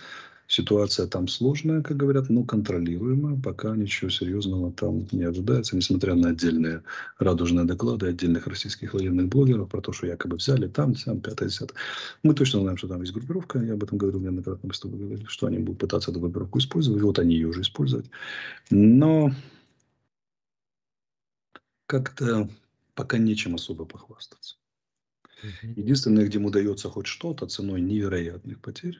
[0.51, 3.39] Ситуация там сложная, как говорят, но контролируемая.
[3.39, 6.83] Пока ничего серьезного там не ожидается, несмотря на отдельные
[7.19, 11.77] радужные доклады отдельных российских военных блогеров про то, что якобы взяли там, там, пятое, десятое.
[12.21, 13.59] Мы точно знаем, что там есть группировка.
[13.59, 16.59] Я об этом говорил неоднократно, мы с тобой говорили, что они будут пытаться эту группировку
[16.59, 17.01] использовать.
[17.01, 18.07] Вот они ее уже используют.
[18.69, 19.31] Но
[21.85, 22.49] как-то
[22.93, 24.57] пока нечем особо похвастаться.
[25.63, 28.99] Единственное, где им удается хоть что-то ценой невероятных потерь,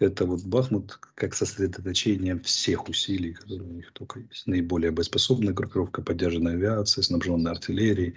[0.00, 4.46] это вот Бахмут как сосредоточение всех усилий, которые у них только есть.
[4.46, 8.16] Наиболее боеспособная группировка, поддержанная авиацией, снабженная артиллерией.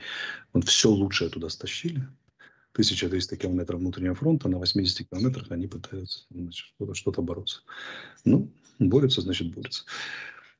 [0.53, 2.07] Вот все лучшее туда стащили.
[2.71, 7.61] 1300 километров внутреннего фронта, на 80 километрах они пытаются что-то, что бороться.
[8.25, 9.83] Ну, борются, значит, борются.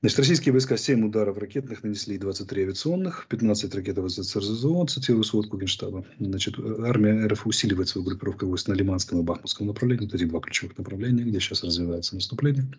[0.04, 5.58] Значит, российские войска 7 ударов ракетных нанесли 23 авиационных, 15 ракетов из РСЗО, цитирую сводку
[5.58, 6.06] Генштаба.
[6.20, 10.06] Значит, армия РФ усиливает свою группировку войск на Лиманском и Бахмутском направлении.
[10.06, 12.70] Это эти два ключевых направления, где сейчас развивается наступление.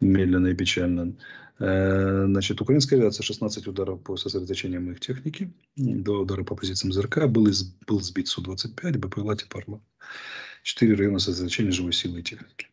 [0.00, 1.14] Медленно и печально.
[1.58, 7.26] Э, значит, украинская авиация 16 ударов по сосредоточениям их техники, два удара по позициям ЗРК,
[7.26, 9.82] был, из, был сбит Су-25, БПЛА Типарла.
[10.62, 12.68] Четыре района сосредоточения живой силы и техники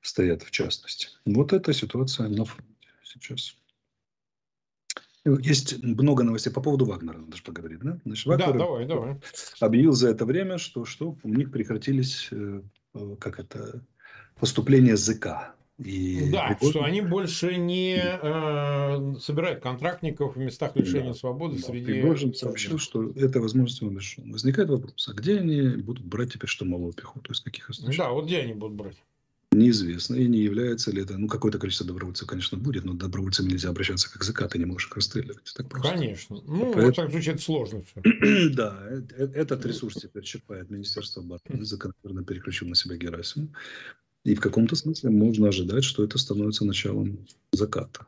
[0.00, 1.10] стоят в частности.
[1.24, 2.77] Вот эта ситуация на фронте
[3.22, 3.56] сейчас.
[5.24, 7.98] Есть много новостей по поводу Вагнера, надо же поговорить, да?
[8.04, 9.20] Значит, Вагнер да, давай, давай.
[9.60, 12.62] объявил за это время, что, что у них прекратились, э,
[13.18, 13.84] как это,
[14.38, 15.54] поступления ЗК.
[15.78, 16.72] И да, прикольно.
[16.72, 21.86] что они больше не э, собирают контрактников в местах лишения да, свободы да, среди...
[21.86, 24.32] Пригожин сообщил, что эта возможность лишен.
[24.32, 27.32] Возникает вопрос, а где они будут брать теперь штурмовую пехоту?
[27.32, 27.96] Из каких источников?
[27.96, 28.96] Да, вот где они будут брать?
[29.52, 30.14] Неизвестно.
[30.16, 31.16] И не является ли это...
[31.16, 34.88] Ну, какое-то количество добровольцев, конечно, будет, но добровольцами нельзя обращаться как ЗК, ты не можешь
[34.88, 35.52] их расстреливать.
[35.56, 35.90] Так просто.
[35.90, 36.42] Конечно.
[36.46, 36.86] Ну, Поэтому...
[36.86, 38.50] во всяком случае, это сложно все.
[38.54, 43.50] да, э, э, этот ресурс теперь черпает Министерство обороны, закономерно переключил на себя Герасимов.
[44.24, 48.06] И в каком-то смысле можно ожидать, что это становится началом заката.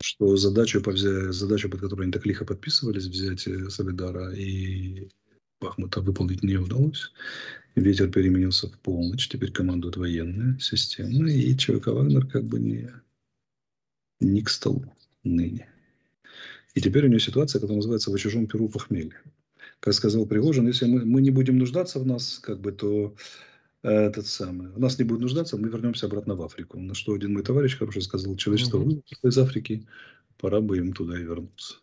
[0.00, 1.32] Что задачу, по взя...
[1.32, 5.08] задачу, под которой они так лихо подписывались, взятие Солидара и
[5.60, 7.12] Бахмута выполнить не удалось.
[7.74, 12.90] Ветер переменился в полночь, теперь командует военная система, и ЧВК «Вагнер» как бы не,
[14.20, 15.68] не к столу ныне.
[16.74, 19.20] И теперь у него ситуация, которая называется «во чужом перу похмелье».
[19.80, 23.14] Как сказал Пригожин, если мы, мы не будем нуждаться в нас, как бы, то
[23.82, 26.78] э, этот самый, у нас не будет нуждаться, мы вернемся обратно в Африку.
[26.78, 29.86] На что один мой товарищ хорошо сказал, человечество mm из Африки,
[30.38, 31.76] пора бы им туда и вернуться.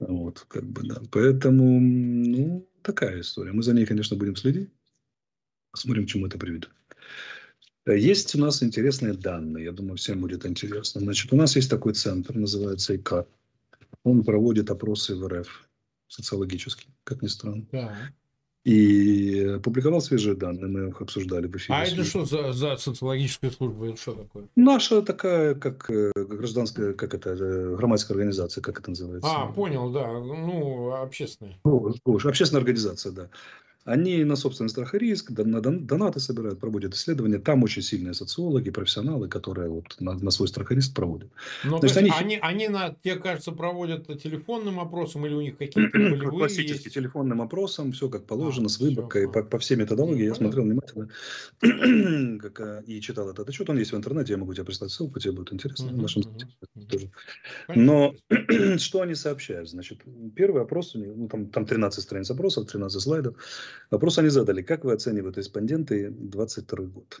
[0.00, 1.00] Вот, как бы, да.
[1.12, 3.52] Поэтому, ну, такая история.
[3.52, 4.70] Мы за ней, конечно, будем следить.
[5.70, 6.70] Посмотрим, к чему это приведет.
[7.86, 11.00] Есть у нас интересные данные, я думаю, всем будет интересно.
[11.00, 13.26] Значит, у нас есть такой центр, называется ИКАР.
[14.04, 15.68] Он проводит опросы в РФ
[16.08, 17.66] социологические, как ни странно.
[17.72, 17.96] Да.
[18.64, 21.78] И публиковал свежие данные, мы их обсуждали в эфире.
[21.78, 23.88] А это что за, за социологическая служба?
[23.88, 24.48] Это что такое?
[24.54, 29.30] Наша такая, как э, гражданская, как это, э, громадская организация, как это называется?
[29.32, 30.12] А, понял, да.
[30.12, 31.58] Ну, общественная.
[31.64, 33.30] Ну, общественная организация, да.
[33.84, 37.38] Они на собственный страх и риск, на донаты собирают, проводят исследования.
[37.38, 41.30] Там очень сильные социологи, профессионалы, которые вот на, на свой страх и риск проводят.
[41.64, 42.10] Но, Значит, они...
[42.10, 46.94] они, они на, тебе кажется, проводят телефонным опросом или у них какие-то полевые Классически есть?
[46.94, 50.24] телефонным опросом, все как положено, а, с выборкой, по, по всей методологии.
[50.24, 51.08] Я смотрел внимательно
[52.38, 53.70] как, а, и читал этот отчет.
[53.70, 55.88] Он есть в интернете, я могу тебе прислать ссылку, тебе будет интересно.
[55.88, 56.22] в нашем
[56.90, 57.10] тоже.
[57.74, 58.14] Но
[58.76, 59.70] что они сообщают?
[59.70, 60.00] Значит,
[60.36, 63.36] первый опрос, ну, там, там 13 страниц опросов, 13 слайдов.
[63.90, 64.62] Вопрос они задали.
[64.62, 67.20] Как вы оцениваете респонденты 22 год?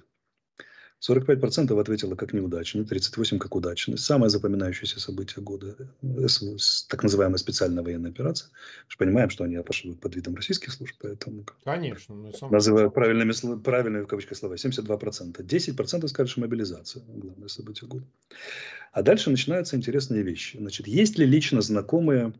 [1.00, 3.96] 45% ответило как неудачный, 38% как удачный.
[3.96, 5.74] Самое запоминающееся событие года–
[6.88, 8.50] так называемая специальная военная операция.
[8.50, 11.46] Мы же понимаем, что они опрашивают под видом российских служб, поэтому…
[11.64, 12.14] Конечно.
[12.14, 12.52] Ну, сам...
[12.52, 13.32] Называю правильными,
[13.62, 14.54] правильными в кавычках слова.
[14.54, 15.42] 72%.
[15.42, 18.04] 10% скажут, что мобилизация– главное событие года.
[18.92, 20.58] А дальше начинаются интересные вещи.
[20.58, 22.34] Значит, есть ли лично знакомые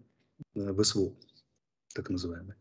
[0.55, 1.15] э, в СВО,
[1.95, 2.57] так называемые?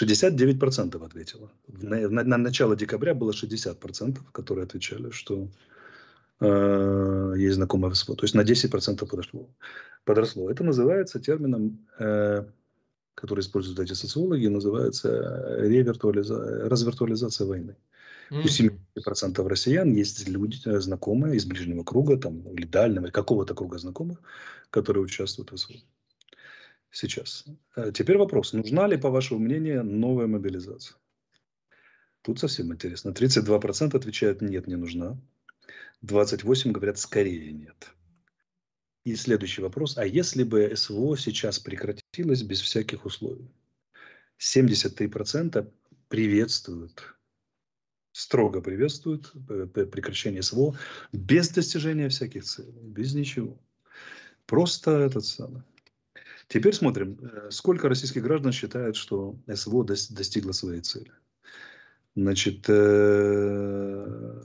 [0.00, 1.50] 69% ответило.
[1.68, 5.48] На, на, на начало декабря было 60%, которые отвечали, что
[6.40, 8.16] э, есть знакомое ВСВО.
[8.16, 9.48] То есть на 10% подошло,
[10.04, 10.50] подросло.
[10.50, 12.44] Это называется термином, э,
[13.14, 16.68] который используют эти социологи, называется ревиртуализа...
[16.68, 17.76] развиртуализация войны.
[18.30, 18.90] Mm-hmm.
[18.96, 23.54] У 70% россиян есть люди, э, знакомые из ближнего круга, там, или дальнего, или какого-то
[23.54, 24.18] круга знакомых,
[24.70, 25.76] которые участвуют в СВО
[26.96, 27.44] сейчас.
[27.76, 30.96] Э, теперь вопрос, нужна ли, по вашему мнению, новая мобилизация?
[32.22, 33.10] Тут совсем интересно.
[33.10, 35.20] 32% отвечают нет, не нужна.
[36.04, 37.90] 28% говорят скорее нет.
[39.04, 39.98] И следующий вопрос.
[39.98, 43.48] А если бы СВО сейчас прекратилось без всяких условий?
[44.40, 45.70] 73%
[46.08, 47.14] приветствуют,
[48.12, 50.76] строго приветствуют э, прекращение СВО
[51.12, 53.58] без достижения всяких целей, без ничего.
[54.46, 55.62] Просто этот самый.
[56.48, 61.12] Теперь смотрим, э, сколько российских граждан считают, что СВО достигло своей цели.
[62.14, 64.42] Значит, э,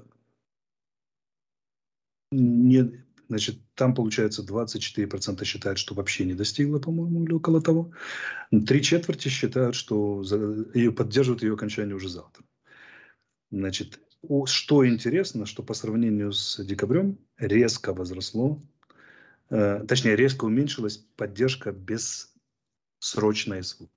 [2.31, 7.91] не, значит, там получается 24% считают, что вообще не достигла, по-моему, или около того.
[8.67, 10.23] Три четверти считают, что
[10.73, 12.43] ее поддерживают ее окончание уже завтра.
[13.51, 13.99] Значит,
[14.45, 18.61] что интересно, что по сравнению с декабрем резко возросло
[19.51, 23.89] точнее, резко уменьшилась поддержка бессрочной СВО.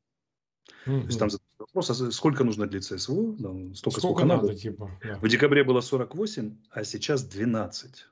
[0.87, 1.01] Mm-hmm.
[1.01, 3.35] То есть там вопрос, а сколько нужно длиться СВО?
[3.39, 4.47] Да, столько, сколько, сколько надо.
[4.49, 5.19] надо типа, да.
[5.19, 8.07] В декабре было 48, а сейчас 12.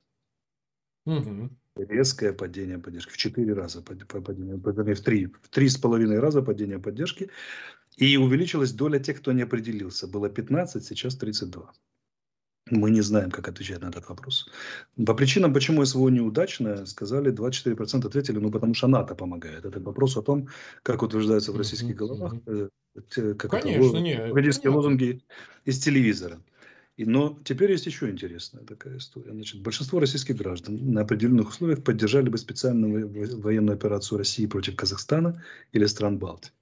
[1.05, 1.51] Угу.
[1.77, 3.11] Резкое падение поддержки.
[3.11, 7.31] В 4 раза падение, в 3, в 3,5 раза падение поддержки.
[7.97, 10.07] И увеличилась доля тех, кто не определился.
[10.07, 11.73] Было 15, сейчас 32.
[12.73, 14.49] Мы не знаем, как отвечать на этот вопрос.
[15.07, 19.67] По причинам, почему СВО неудачно, сказали 24% ответили, ну потому что НАТО помогает.
[19.67, 20.49] Это вопрос о том,
[20.83, 22.69] как утверждается в российских головах, э,
[23.35, 24.31] как Конечно, это, нет.
[24.31, 25.21] Политические лозунги
[25.67, 26.41] из телевизора.
[26.97, 29.33] И, но теперь есть еще интересная такая история.
[29.33, 35.43] Значит, большинство российских граждан на определенных условиях поддержали бы специальную военную операцию России против Казахстана
[35.73, 36.53] или стран Балтии.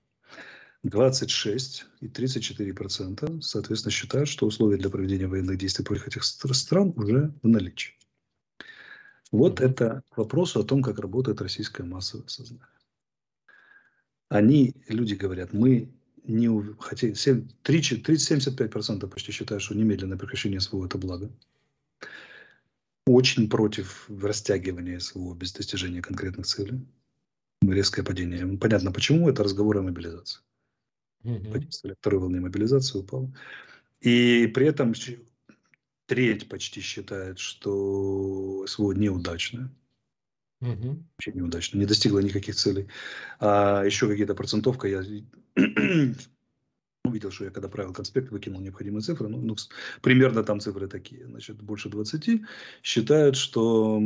[0.83, 6.95] 26 и 34 процента, соответственно, считают, что условия для проведения военных действий против этих стран
[6.97, 7.95] уже в наличии.
[9.31, 12.65] Вот это к вопросу о том, как работает российское массовое сознание.
[14.29, 15.93] Они, люди говорят, мы
[16.25, 16.49] не
[16.81, 21.31] хотели, 30-75% почти считают, что немедленное прекращение СВО– это благо.
[23.07, 26.87] Очень против растягивания СВО без достижения конкретных целей.
[27.61, 28.47] Резкое падение.
[28.57, 30.41] Понятно, почему это разговор о мобилизации
[31.25, 31.53] угу.
[31.53, 33.31] почувствовали второй волны мобилизации, упал.
[34.01, 34.95] И при этом
[36.07, 39.71] треть почти считает, что СВО неудачное.
[40.61, 40.99] Угу.
[41.17, 42.89] Вообще неудачно, не достигла никаких целей.
[43.39, 45.03] А еще какие-то процентовка, я
[47.05, 49.57] увидел, что я когда правил конспект, выкинул необходимые цифры, ну, ну,
[50.03, 52.43] примерно там цифры такие, значит, больше 20,
[52.83, 53.99] считают, что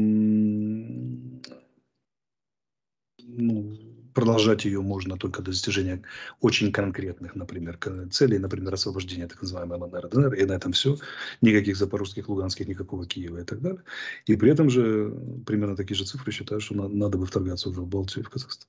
[3.27, 6.03] ну, продолжать ее можно только до достижения
[6.41, 7.79] очень конкретных, например,
[8.11, 10.97] целей, например, освобождения так называемой ЛНР, ДНР, и на этом все.
[11.43, 13.83] Никаких запорожских, луганских, никакого Киева и так далее.
[14.27, 15.13] И при этом же
[15.47, 18.31] примерно такие же цифры считают, что надо, надо бы вторгаться уже в Балтию и в
[18.31, 18.69] Казахстан.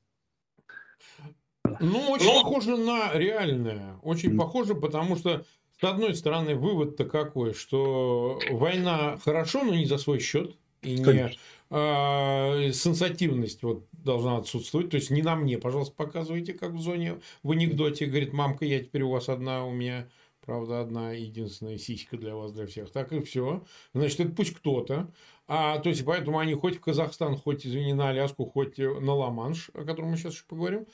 [1.80, 2.44] Ну, очень Но...
[2.44, 3.98] похоже на реальное.
[4.04, 4.38] Очень mm.
[4.38, 5.46] похоже, потому что,
[5.80, 10.56] с одной стороны, вывод-то какой, что война хорошо, но не за свой счет.
[10.82, 11.38] И не
[11.76, 14.90] сенсативность вот должна отсутствовать.
[14.90, 18.06] То есть не на мне, пожалуйста, показывайте, как в зоне в анекдоте.
[18.06, 20.08] Говорит, мамка, я теперь у вас одна, у меня
[20.46, 22.92] правда, одна единственная сиська для вас, для всех.
[22.92, 23.66] Так и все.
[23.94, 25.12] Значит, это пусть кто-то.
[25.48, 29.70] А, то есть, поэтому они хоть в Казахстан, хоть, извини, на Аляску, хоть на Ла-Манш,
[29.74, 30.88] о котором мы сейчас еще поговорим,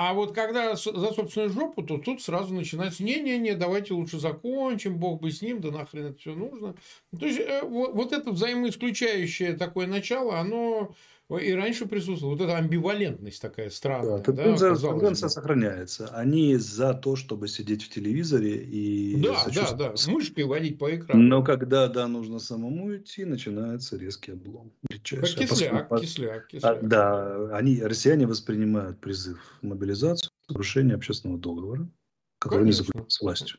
[0.00, 5.20] а вот когда за собственную жопу, то тут сразу начинается, не-не-не, давайте лучше закончим, бог
[5.20, 6.76] бы с ним, да нахрен это все нужно.
[7.18, 10.94] То есть, э, вот, вот это взаимоисключающее такое начало, оно
[11.36, 12.36] и раньше присутствовала.
[12.36, 14.18] Вот эта амбивалентность такая странная.
[14.18, 16.08] Да, да, тенденция сохраняется.
[16.14, 19.20] Они за то, чтобы сидеть в телевизоре и...
[19.20, 21.22] Да, да, да, мышкой водить по экрану.
[21.22, 24.72] Но когда, да, нужно самому идти, начинается резкий облом.
[24.88, 26.78] Как кисляк, а кисляк, кисляк.
[26.82, 31.90] А, да, они, россияне воспринимают призыв в мобилизацию, нарушение общественного договора,
[32.38, 32.82] который Конечно.
[32.82, 33.58] не заключен с властью.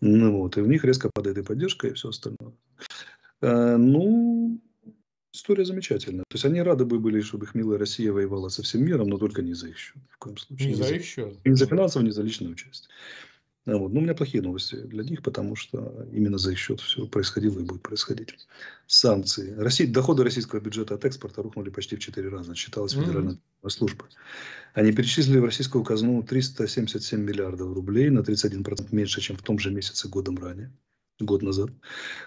[0.00, 2.54] Ну вот, и в них резко падает и поддержка, и все остальное.
[3.40, 4.60] А, ну,
[5.32, 6.24] История замечательная.
[6.28, 9.18] То есть они рады бы были, чтобы их милая Россия воевала со всем миром, но
[9.18, 9.96] только не за их счет.
[10.10, 10.68] В коем случае.
[10.68, 11.36] Не, не за их счет.
[11.44, 12.88] Не за финансовое, не за личное участие.
[13.66, 13.92] А вот.
[13.92, 17.60] Но у меня плохие новости для них, потому что именно за их счет все происходило
[17.60, 18.34] и будет происходить.
[18.86, 19.54] Санкции.
[19.58, 23.68] Россия, доходы российского бюджета от экспорта рухнули почти в 4 раза, считалась Федеральная mm-hmm.
[23.68, 24.06] служба.
[24.72, 29.70] Они перечислили в российскую казну 377 миллиардов рублей, на 31% меньше, чем в том же
[29.70, 30.72] месяце годом ранее
[31.20, 31.70] год назад.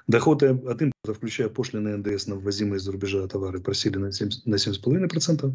[0.08, 5.46] Доходы от импорта, включая пошлины НДС на ввозимые из-за рубежа товары, просили на 7,5%.
[5.46, 5.54] На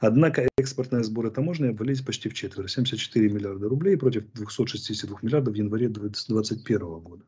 [0.00, 2.68] Однако экспортные сборы таможни обвалились почти в четверо.
[2.68, 7.24] 74 миллиарда рублей против 262 миллиардов в январе 2021 года.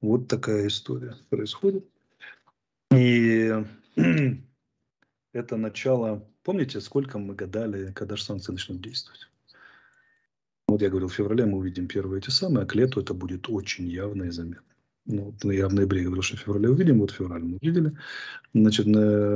[0.00, 1.84] Вот такая история происходит.
[2.92, 3.52] И
[5.32, 6.26] это начало...
[6.42, 9.29] Помните, сколько мы гадали, когда же санкции начнут действовать?
[10.80, 13.50] Вот я говорил, в феврале мы увидим первые эти самые, а к лету это будет
[13.50, 14.69] очень явно и заметно.
[15.06, 17.96] Ну, я в ноябре говорил, что в феврале увидим, вот в феврале мы увидели.
[18.54, 18.86] Значит,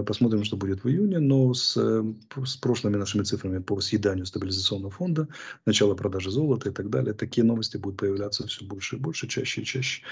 [0.07, 5.27] посмотрим, что будет в июне, но с, с прошлыми нашими цифрами по съеданию стабилизационного фонда,
[5.67, 9.63] начало продажи золота и так далее, такие новости будут появляться все больше и больше, чаще
[9.63, 10.03] и чаще.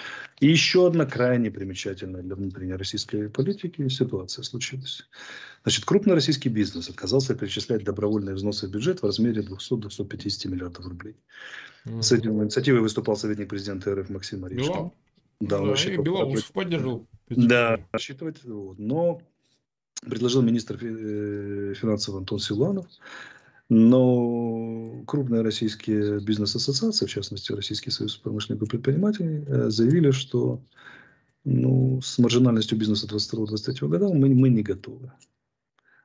[0.41, 5.09] И еще одна крайне примечательная для внутренней российской политики ситуация случилась.
[5.65, 11.17] Значит, крупный российский бизнес отказался перечислять добровольные взносы в бюджет в размере 200-250 миллиардов рублей.
[11.85, 12.03] Mm-hmm.
[12.03, 14.91] С этим инициативой выступал советник президента РФ Максим Орешкин.
[15.43, 17.07] Да, он да, и Белоусов поддержал.
[17.29, 18.43] Да, рассчитывать.
[18.45, 18.79] Вот.
[18.79, 19.21] Но
[20.03, 22.87] предложил министр э, финансов Антон Силуанов.
[23.69, 30.61] Но крупные российские бизнес-ассоциации, в частности Российский союз промышленников и предпринимателей, э, заявили, что
[31.45, 35.11] ну, с маржинальностью бизнеса 22-23 года мы, мы не готовы.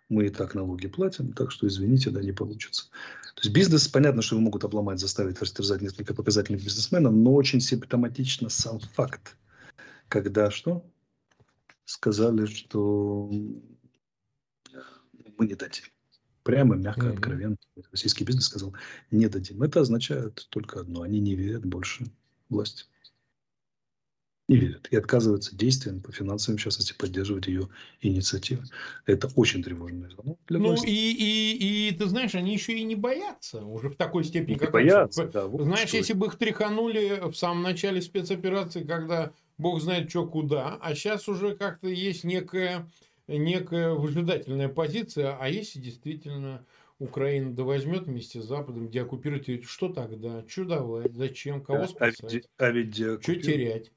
[0.10, 2.90] Мы и так налоги платим, так что, извините, да, не получится.
[3.36, 7.60] То есть бизнес, понятно, что его могут обломать, заставить растерзать несколько показательных бизнесменов, но очень
[7.60, 9.38] симптоматично сам факт,
[10.08, 10.86] когда что?
[11.86, 13.30] Сказали, что
[15.38, 15.84] мы не дадим.
[16.44, 17.58] Прямо, мягко, откровенно.
[17.92, 18.74] Российский бизнес сказал,
[19.12, 19.62] не дадим.
[19.62, 21.02] Это означает только одно.
[21.02, 22.06] Они не верят больше
[22.50, 22.86] власти
[24.48, 27.68] не верят и отказываются действиям по финансовым, в частности, поддерживать ее
[28.02, 28.64] инициативы.
[29.06, 32.96] Это очень тревожный звонок для Ну, и, и, и ты знаешь, они еще и не
[32.96, 35.34] боятся уже в такой степени, не как боятся, раньше.
[35.34, 40.26] да, вот Знаешь, если бы их тряханули в самом начале спецоперации, когда бог знает, что
[40.26, 42.90] куда, а сейчас уже как-то есть некая,
[43.28, 46.66] некая выжидательная позиция, а если действительно
[47.00, 50.44] Украина да возьмет вместе с Западом, где оккупирует, что тогда?
[50.48, 51.14] Что давать?
[51.14, 51.62] Зачем?
[51.62, 52.24] Кого спасать?
[52.24, 53.92] А ведь, а ведь что терять?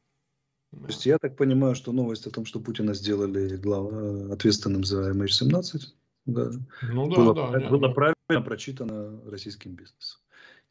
[0.71, 3.93] То есть я так понимаю, что новость о том, что Путина сделали глав...
[3.93, 5.81] Э, ответственным за MH17,
[6.27, 6.51] да,
[6.83, 7.95] ну, да, было, да, было да.
[7.95, 10.21] правильно прочитано российским бизнесом.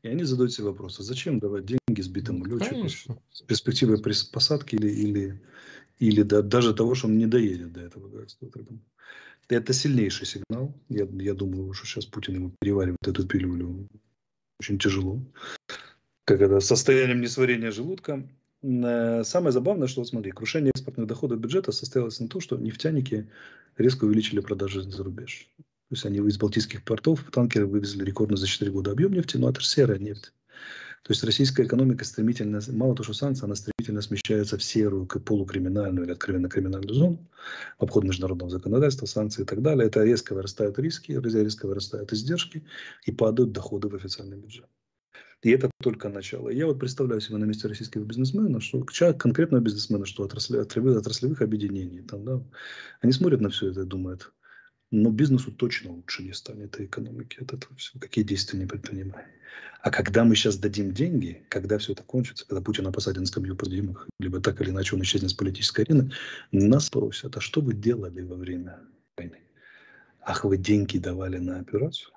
[0.03, 4.75] И они задают себе вопрос, а зачем давать деньги сбитому ну, летчику с перспективой посадки
[4.75, 5.41] или, или,
[5.97, 8.49] или да, даже того, что он не доедет до этого государства.
[9.49, 10.73] Это сильнейший сигнал.
[10.87, 13.89] Я, я думаю, что сейчас Путин ему переваривает эту пилюлю
[14.59, 15.19] очень тяжело.
[16.25, 18.29] Как это состоянием несварения желудка.
[18.61, 23.29] Э, самое забавное, что, вот смотри, крушение экспортных доходов бюджета состоялось на том, что нефтяники
[23.77, 25.49] резко увеличили продажи за рубеж.
[25.57, 29.49] То есть они из балтийских портов танкеры вывезли рекордно за 4 года объем нефти, но
[29.49, 30.33] это же серая нефть.
[31.03, 36.05] То есть российская экономика стремительно, мало того, что санкции, она стремительно смещается в серую, полукриминальную
[36.05, 37.29] или откровенно криминальную зону,
[37.79, 39.87] в обход международного законодательства, санкции и так далее.
[39.87, 42.65] Это резко вырастают риски, резко вырастают издержки
[43.05, 44.67] и падают доходы в официальный бюджет.
[45.41, 46.49] И это только начало.
[46.49, 52.01] Я вот представляю себе на месте российского бизнесмена, что конкретного бизнесмена, что отраслевых, отраслевых объединений,
[52.01, 52.43] там, да,
[52.99, 54.33] они смотрят на все это и думают,
[54.91, 57.97] но бизнесу точно лучше не станет, и экономике от этого все.
[57.99, 59.29] Какие действия не предпринимаем.
[59.81, 63.55] А когда мы сейчас дадим деньги, когда все это кончится, когда Путина посадят на скамью
[63.55, 66.11] подъемных, либо так или иначе он исчезнет с политической арены,
[66.51, 68.79] нас спросят, а что вы делали во время
[69.15, 69.39] войны?
[70.21, 72.11] Ах, вы деньги давали на операцию?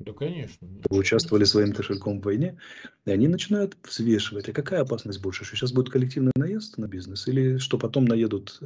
[0.00, 0.66] Да, конечно.
[0.88, 2.58] Вы участвовали своим кошельком в войне,
[3.04, 7.28] и они начинают взвешивать, а какая опасность больше, что сейчас будет коллективный наезд на бизнес,
[7.28, 8.60] или что потом наедут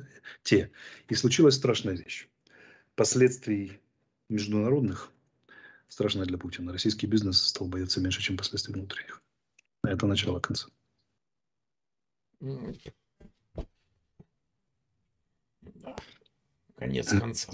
[0.45, 0.71] те.
[1.09, 2.29] И случилась страшная вещь.
[2.95, 3.81] Последствий
[4.29, 5.11] международных
[5.89, 6.73] страшная для Путина.
[6.73, 9.21] Российский бизнес стал бояться меньше, чем последствий внутренних.
[9.83, 10.69] Это начало конца.
[15.61, 15.97] Да.
[16.77, 17.53] Конец конца.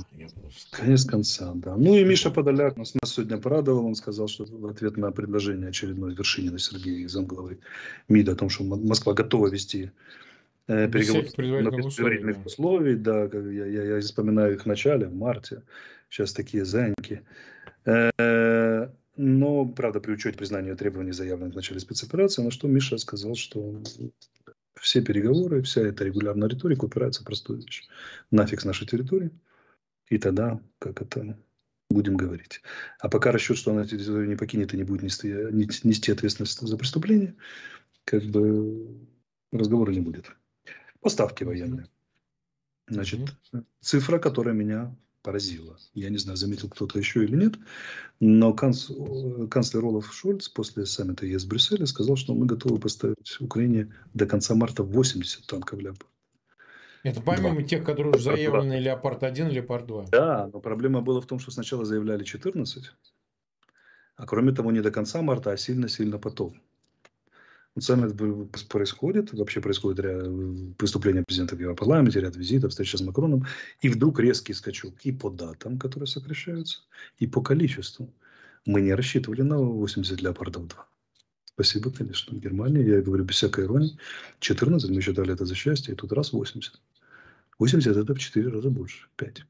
[0.70, 1.76] Конец конца, да.
[1.76, 3.84] Ну и Миша Подоляк нас, нас сегодня порадовал.
[3.84, 7.58] Он сказал, что в ответ на предложение очередной Вершинина Сергея, замглавы
[8.08, 9.90] МИД, о том, что Москва готова вести
[10.68, 12.96] э, переговоры на предварительных условий.
[12.96, 15.62] Да, я, я, я вспоминаю их в начале, в марте.
[16.08, 17.22] Сейчас такие заньки.
[17.84, 23.34] Э, но, правда, при учете признания требований, заявленных в начале спецоперации, на что Миша сказал,
[23.34, 23.82] что
[24.80, 27.88] все переговоры, вся эта регулярная риторика упирается в простую вещь.
[28.30, 29.30] Нафиг с нашей территории.
[30.08, 31.38] И тогда, как это,
[31.90, 32.62] будем говорить.
[32.98, 36.76] А пока расчет, что она территорию не покинет и не будет нести, нести ответственность за
[36.76, 37.34] преступление,
[38.04, 39.06] как бы
[39.52, 40.30] разговора не будет.
[41.00, 41.86] Поставки военные.
[42.88, 43.20] Значит,
[43.80, 45.76] цифра, которая меня поразила.
[45.94, 47.54] Я не знаю, заметил кто-то еще или нет,
[48.20, 48.90] но канц...
[49.50, 54.26] канцлер Олаф Шольц после саммита ЕС в Брюсселе сказал, что мы готовы поставить Украине до
[54.26, 56.10] конца марта 80 танков «Леопард».
[57.02, 57.62] Это помимо Два.
[57.62, 60.10] тех, которые уже заявлены «Леопард-1» и «Леопард-2».
[60.10, 62.92] Да, но проблема была в том, что сначала заявляли 14,
[64.16, 66.60] а кроме того не до конца марта, а сильно-сильно потом.
[67.78, 68.16] Саммит
[68.68, 73.46] происходит, вообще происходит ряд преступления президента в Европарламенте, ряд визитов, встреча с Макроном,
[73.80, 76.80] и вдруг резкий скачок и по датам, которые сокращаются,
[77.18, 78.12] и по количеству.
[78.66, 80.88] Мы не рассчитывали на 80 леопардов 2.
[81.54, 83.96] Спасибо, конечно, Германия, я говорю без всякой иронии.
[84.40, 86.80] 14 мы считали это за счастье, и тут раз 80.
[87.58, 89.46] 80 это в 4 раза больше, 5.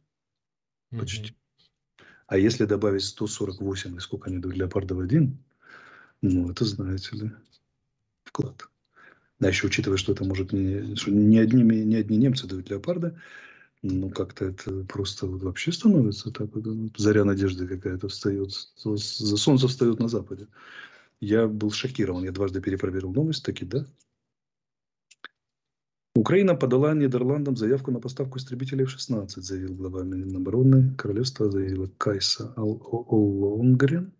[0.90, 1.30] Почти.
[1.30, 2.04] Mm-hmm.
[2.26, 5.38] А если добавить 148, и сколько они дают леопардов 1,
[6.22, 7.32] ну, это знаете ли,
[8.30, 8.68] вклад.
[9.40, 13.18] Да, еще учитывая, что это может не, что не, одни, не одни немцы дают леопарда,
[13.82, 19.68] ну, как-то это просто вот вообще становится так вот, ну, заря надежды какая-то встает, солнце
[19.68, 20.46] встает на западе.
[21.20, 23.86] Я был шокирован, я дважды перепроверил новость, таки, да.
[26.14, 34.12] Украина подала Нидерландам заявку на поставку истребителей F-16, заявил глава Минобороны королевства, заявила Кайса Оллонгрен.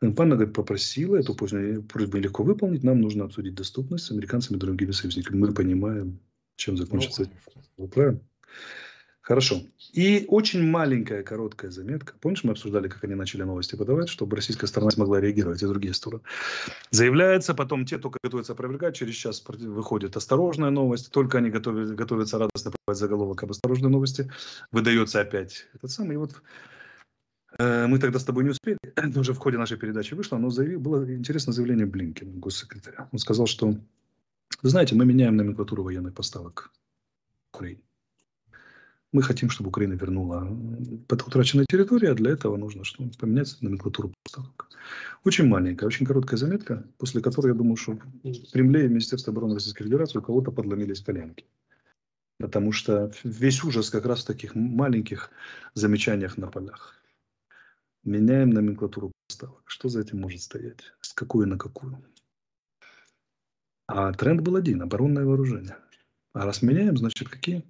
[0.00, 4.92] Панна говорит, попросила, эту просьбу легко выполнить, нам нужно обсудить доступность с американцами и другими
[4.92, 5.38] союзниками.
[5.38, 6.20] Мы понимаем,
[6.56, 7.28] чем закончится.
[7.76, 8.20] Ну, правильно?
[9.20, 9.60] Хорошо.
[9.92, 12.14] И очень маленькая, короткая заметка.
[12.20, 15.92] Помнишь, мы обсуждали, как они начали новости подавать, чтобы российская сторона смогла реагировать, и другие
[15.92, 16.22] стороны.
[16.90, 22.38] Заявляется, потом те только готовятся опровергать, через час выходит осторожная новость, только они готовят, готовятся
[22.38, 24.30] радостно подавать заголовок об осторожной новости,
[24.72, 26.14] выдается опять этот самый.
[26.14, 26.42] И вот Э,
[27.58, 30.80] мы тогда с тобой не успели, это уже в ходе нашей передачи вышло, но заявил,
[30.80, 33.08] было интересное заявление Блинкина, госсекретаря.
[33.12, 33.74] Он сказал, что,
[34.62, 36.72] знаете, мы меняем номенклатуру военных поставок
[37.52, 37.82] Украине.
[39.10, 40.46] Мы хотим, чтобы Украина вернула
[41.08, 43.08] утраченные территории, а для этого нужно что?
[43.18, 44.68] поменять номенклатуру поставок.
[45.24, 49.54] Очень маленькая, очень короткая заметка, после которой, я думаю, что в Кремле и Министерстве обороны
[49.54, 51.46] Российской Федерации у кого-то подломились коленки.
[52.38, 55.30] Потому что весь ужас как раз в таких маленьких
[55.74, 56.94] замечаниях на полях.
[58.08, 59.62] Меняем номенклатуру поставок.
[59.66, 60.80] Что за этим может стоять?
[61.02, 62.02] С какую на какую?
[63.86, 65.76] А тренд был один– оборонное вооружение.
[66.32, 67.64] А раз меняем, значит какие?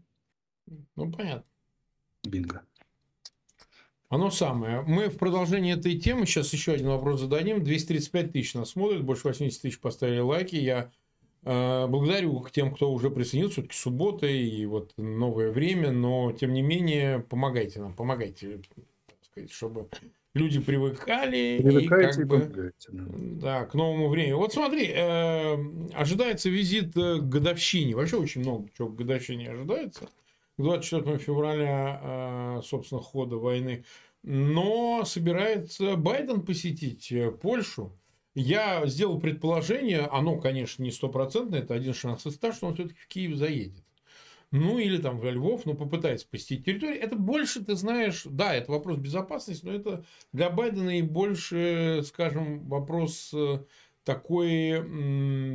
[0.95, 1.45] Ну, понятно.
[2.23, 2.63] Бинго.
[4.11, 4.83] Оно самое.
[4.83, 7.65] Мы в продолжении этой темы сейчас еще один вопрос зададим.
[7.65, 10.55] 235 тысяч нас смотрят, больше 80 тысяч поставили лайки.
[10.55, 10.93] Я
[11.43, 13.55] э, благодарю тем, кто уже присоединился.
[13.55, 18.61] Все-таки суббота и вот новое время, но тем не менее помогайте нам, помогайте,
[19.21, 19.89] сказать, чтобы
[20.35, 21.61] люди привыкали.
[21.63, 23.61] Привыкаете и, как и бы, да.
[23.61, 24.33] да, к новому времени.
[24.33, 25.57] Вот смотри, э,
[25.95, 27.95] ожидается визит к годовщине.
[27.95, 30.07] Вообще очень много чего к годовщине ожидается.
[30.57, 33.85] К 24 февраля, э, собственно, хода войны.
[34.23, 37.93] Но собирается Байден посетить э, Польшу.
[38.35, 43.01] Я сделал предположение, оно, конечно, не стопроцентное, это один шанс из ста, что он все-таки
[43.01, 43.83] в Киев заедет.
[44.51, 47.03] Ну, или там в Львов, ну, попытается посетить территорию.
[47.03, 52.67] Это больше, ты знаешь, да, это вопрос безопасности, но это для Байдена и больше, скажем,
[52.67, 53.59] вопрос э,
[54.05, 54.83] такой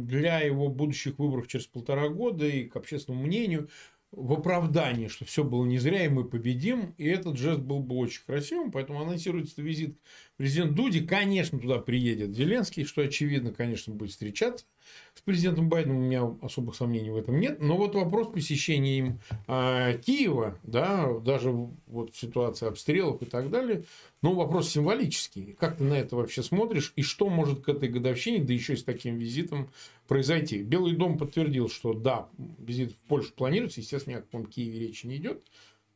[0.04, 3.68] для его будущих выборов через полтора года и к общественному мнению
[4.16, 6.93] в оправдании, что все было не зря, и мы победим.
[6.97, 9.97] И этот жест был бы очень красивым, поэтому анонсируется визит
[10.38, 11.01] президента Дуди.
[11.01, 14.66] Конечно, туда приедет Зеленский, что очевидно, конечно, будет встречаться
[15.16, 17.59] с президентом Байденом, у меня особых сомнений в этом нет.
[17.59, 23.84] Но вот вопрос посещения им э, Киева, да, даже вот ситуация обстрелов и так далее,
[24.24, 25.53] ну, вопрос символический.
[25.59, 26.93] Как ты на это вообще смотришь?
[26.95, 29.69] И что может к этой годовщине, да еще и с таким визитом,
[30.07, 30.63] произойти?
[30.63, 33.82] Белый дом подтвердил, что да, визит в Польшу планируется.
[33.82, 35.43] Естественно, ни о каком Киеве речи не идет.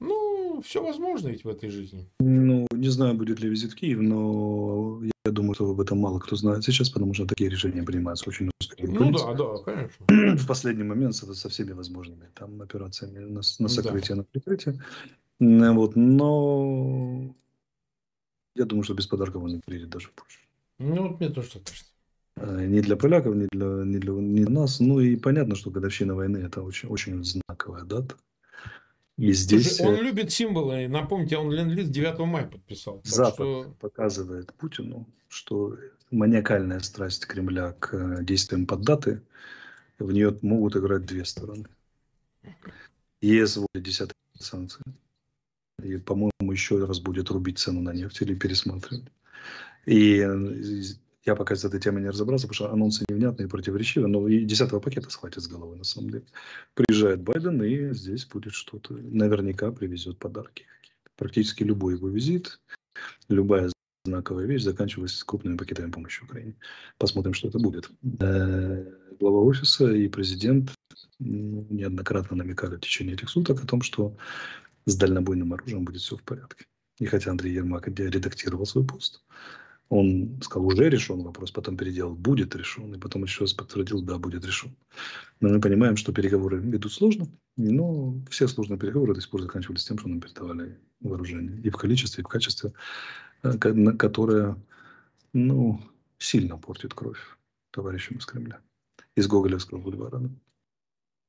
[0.02, 2.06] Ну, все возможно ведь в этой жизни.
[2.20, 6.20] Ну, не знаю, будет ли визит в Киев, но я думаю, что об этом мало
[6.20, 8.94] кто знает сейчас, потому что такие решения принимаются очень успешно.
[8.94, 10.06] Ну да, да, конечно.
[10.38, 14.16] В последний момент со, со всеми возможными там операциями на, на сокрытие, да.
[14.16, 14.82] на прикрытие.
[15.40, 17.34] Вот, но
[18.58, 20.40] я думаю, что без подарков он не приедет даже в Польшу.
[20.80, 21.92] Ну, вот мне тоже так кажется.
[22.36, 24.80] Э, ни для поляков, ни для, ни для, ни для нас.
[24.80, 28.16] Ну и понятно, что годовщина войны это очень, очень знаковая дата.
[29.18, 29.78] И здесь...
[29.78, 30.88] Слушай, он э, любит символы.
[30.88, 33.02] Напомните, он Ленд-лиз 9 мая подписал.
[33.04, 33.76] Запад что...
[33.80, 35.76] показывает Путину, что
[36.12, 39.22] маниакальная страсть Кремля к э, действиям под даты,
[39.98, 41.66] в нее могут играть две стороны.
[43.22, 44.84] ЕС вводит 10 санкции.
[45.84, 49.06] И, по-моему, еще раз будет рубить цену на нефть или пересматривать.
[49.86, 50.26] И
[51.26, 54.44] я пока с этой темой не разобрался, потому что анонсы невнятные и противоречивые, но и
[54.46, 56.26] десятого пакета схватит с головы, на самом деле.
[56.74, 60.66] Приезжает Байден, и здесь будет что-то, наверняка привезет подарки.
[61.16, 62.60] Практически любой его визит,
[63.28, 63.70] любая
[64.06, 66.56] знаковая вещь заканчивается крупными пакетами помощи Украине.
[66.98, 67.90] Посмотрим, что это будет.
[68.22, 68.86] Э,
[69.20, 70.72] глава офиса и президент
[71.20, 74.16] неоднократно намекали в течение этих суток о том, что
[74.88, 76.66] с дальнобойным оружием будет все в порядке.
[77.00, 79.22] И хотя Андрей Ермак редактировал свой пост,
[79.90, 84.18] он сказал, уже решен вопрос, потом переделал, будет решен, и потом еще раз подтвердил, да,
[84.18, 84.76] будет решен.
[85.40, 89.86] Но мы понимаем, что переговоры идут сложно, но все сложные переговоры до сих пор заканчивались
[89.86, 91.62] тем, что нам передавали вооружение.
[91.62, 92.74] И в количестве, и в качестве,
[93.44, 93.58] э,
[93.98, 94.58] которое,
[95.34, 95.80] ну,
[96.18, 97.20] сильно портит кровь
[97.72, 98.60] товарищам из Кремля.
[99.16, 100.22] Из Гоголевского бульвара.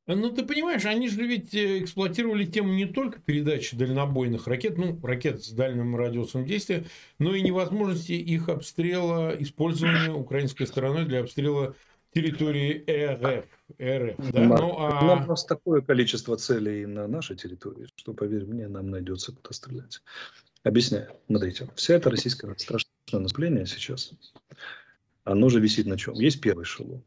[0.09, 4.99] Ну, ты понимаешь, они же ведь э, эксплуатировали тему не только передачи дальнобойных ракет, ну,
[5.03, 6.87] ракет с дальним радиусом действия,
[7.19, 11.75] но и невозможности их обстрела, использования украинской стороной для обстрела
[12.15, 13.45] территории РФ.
[13.79, 14.45] РФ да?
[14.45, 15.05] ну, а...
[15.05, 20.01] Нам просто такое количество целей на нашей территории, что, поверь мне, нам найдется куда стрелять.
[20.63, 21.11] Объясняю.
[21.27, 24.13] Смотрите, вся эта российская страшное наступление сейчас,
[25.25, 26.15] оно же висит на чем?
[26.15, 27.05] Есть первый эшелон.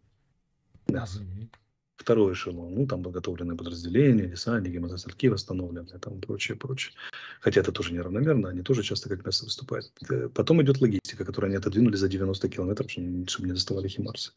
[0.87, 1.21] Мясо.
[1.21, 1.60] Mm-hmm
[2.01, 6.93] второй эшелон, ну, там подготовленные подразделения, десантники, мотострелки восстановленные, там прочее, прочее.
[7.39, 9.91] Хотя это тоже неравномерно, они тоже часто как мясо выступают.
[10.09, 14.31] Э, потом идет логистика, которую они отодвинули за 90 километров, чтобы не доставали химарсы.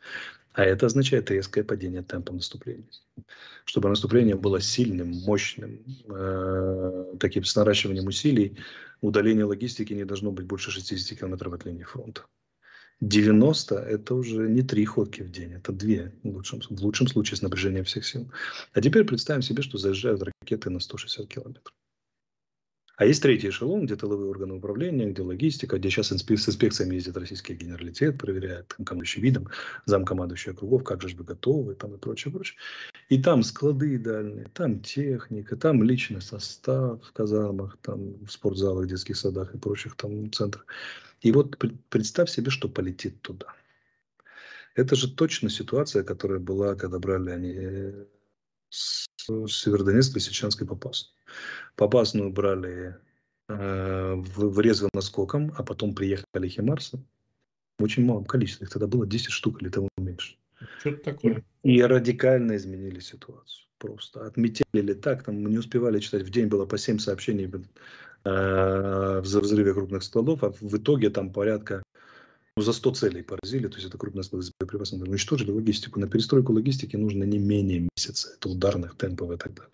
[0.53, 2.87] А это означает резкое падение темпа наступления.
[3.65, 8.57] Чтобы наступление было сильным, мощным, э, таким с наращиванием усилий,
[9.01, 12.23] удаление логистики не должно быть больше 60 километров от линии фронта.
[13.01, 17.37] 90– это уже не три ходки в день, это две, в лучшем, в лучшем случае
[17.37, 18.31] с напряжением всех сил.
[18.73, 21.75] А теперь представим себе, что заезжают ракеты на 160 километров.
[22.97, 27.17] А есть третий эшелон, где тыловые органы управления, где логистика, где сейчас с инспекциями ездит
[27.17, 29.49] российский генералитет, проверяет командующий видом,
[29.85, 32.57] замкомандующий округов, как же вы готовы, там и прочее, прочее.
[33.09, 39.17] И там склады дальние, там техника, там личный состав в казармах, там в спортзалах, детских
[39.17, 40.65] садах и прочих там центрах.
[41.25, 41.59] И вот
[41.89, 43.47] представь себе, что полетит туда.
[44.75, 48.05] Это же точно ситуация, которая была, когда брали они э,
[48.69, 51.15] с Северодонецк, Лисичанской Попасную.
[51.77, 52.97] Попасную брали
[53.49, 57.03] э, в, врезво наскоком, а потом приехали Химарсы.
[57.79, 58.67] В очень малом количестве.
[58.67, 60.37] Их тогда было 10 штук или того меньше.
[60.81, 61.43] Что-то такое.
[61.63, 63.67] И, и радикально изменили ситуацию.
[63.79, 66.23] Просто отметили так, там мы не успевали читать.
[66.23, 67.51] В день было по 7 сообщений
[68.25, 71.83] в взрыве крупных складов, а в итоге там порядка
[72.57, 75.99] ну, за 100 целей поразили, то есть это крупные склады с боеприпасами, уничтожили логистику.
[75.99, 79.73] На перестройку логистики нужно не менее месяца, это ударных темпов и так далее.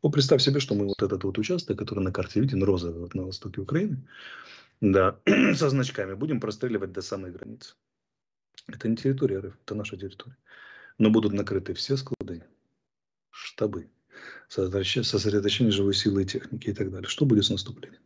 [0.00, 3.14] Вот представь себе, что мы вот этот вот участок, который на карте виден, розовый вот
[3.14, 3.98] на востоке Украины,
[4.80, 5.18] да,
[5.54, 7.74] со значками, будем простреливать до самой границы.
[8.66, 10.38] Это не территория РФ, это наша территория.
[10.96, 12.44] Но будут накрыты все склады,
[13.30, 13.90] штабы,
[14.48, 17.08] сосредоточение живой силы и техники и так далее.
[17.08, 18.00] Что будет с наступлением?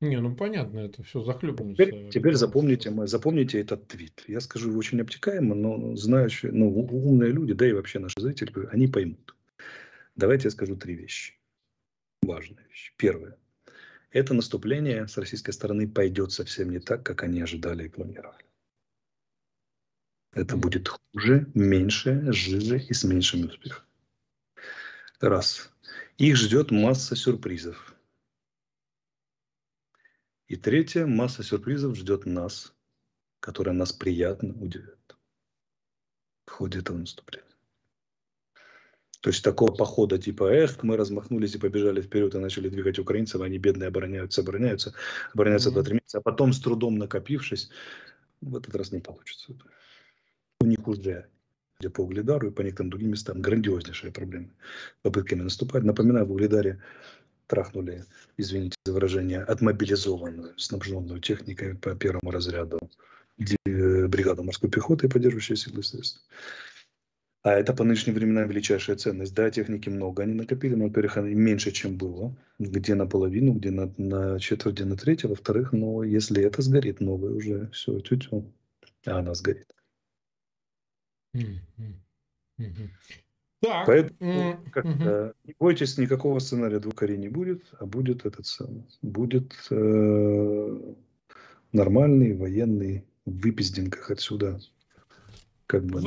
[0.00, 1.82] Не, ну понятно, это все захлебнется.
[1.82, 4.24] Теперь, теперь запомните, запомните этот твит.
[4.26, 8.52] Я скажу его очень обтекаемо, но знающие, ну, умные люди, да и вообще наши зрители,
[8.70, 9.34] они поймут.
[10.16, 11.34] Давайте я скажу три вещи.
[12.22, 12.92] Важные вещи.
[12.96, 13.36] Первое.
[14.10, 18.44] Это наступление с российской стороны пойдет совсем не так, как они ожидали и планировали.
[20.32, 23.84] Это будет хуже, меньше, жиже и с меньшим успехом.
[25.24, 25.70] Раз.
[26.18, 27.96] Их ждет масса сюрпризов.
[30.48, 32.74] И третье, масса сюрпризов ждет нас,
[33.40, 35.16] которая нас приятно удивит
[36.44, 37.48] в ходе этого наступления.
[39.22, 43.40] То есть такого похода типа, эх, мы размахнулись и побежали вперед и начали двигать украинцев,
[43.40, 44.94] они бедные обороняются, обороняются,
[45.32, 45.84] обороняются mm-hmm.
[45.84, 47.70] 2-3 месяца, а потом с трудом накопившись,
[48.42, 49.54] в этот раз не получится.
[50.60, 51.30] У них уже
[51.94, 54.50] по Угледару и по некоторым другим местам грандиознейшие проблемы
[55.02, 55.82] попытками наступать.
[55.82, 56.80] Напоминаю, в Угледаре
[57.46, 58.04] трахнули,
[58.36, 62.78] извините за выражение, отмобилизованную, снабженную техникой по первому разряду
[63.36, 66.22] бригаду морской пехоты и поддерживающие силы средств.
[67.42, 69.34] А это по нынешним временам величайшая ценность.
[69.34, 72.34] Да, техники много они накопили, но, во-первых, они меньше, чем было.
[72.58, 75.24] Где наполовину, где на, на четверть, где на треть.
[75.24, 78.50] А во-вторых, но если это сгорит, новое уже все, тю-тю,
[79.04, 79.73] а она сгорит.
[83.60, 83.86] Так.
[83.86, 90.94] Поэтому как не бойтесь, никакого сценария двукорей не будет, а будет этот самый, будет э,
[91.72, 94.60] нормальный военный выпиздинках отсюда.
[95.66, 96.02] Как бы,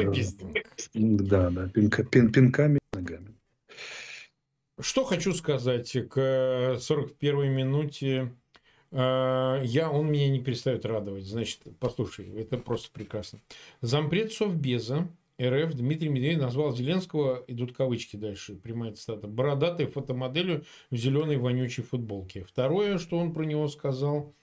[0.93, 3.35] да, да, пинка, пин, пинками ногами.
[4.79, 8.35] Что хочу сказать к 41 минуте.
[8.91, 11.25] Э, я, он меня не перестает радовать.
[11.25, 13.39] Значит, послушай, это просто прекрасно.
[13.81, 15.07] Зампред Совбеза
[15.41, 21.83] РФ Дмитрий Медведев назвал Зеленского, идут кавычки дальше, прямая цитата, бородатой фотомоделью в зеленой вонючей
[21.83, 22.43] футболке.
[22.43, 24.33] Второе, что он про него сказал,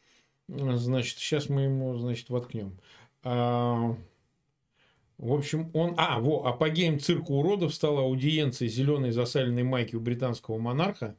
[0.47, 2.79] значит, сейчас мы ему, значит, воткнем.
[3.25, 3.97] А,
[5.19, 5.95] в общем, он...
[5.97, 11.17] А, во, апогеем цирка уродов стала аудиенция зеленой засаленной майки у британского монарха.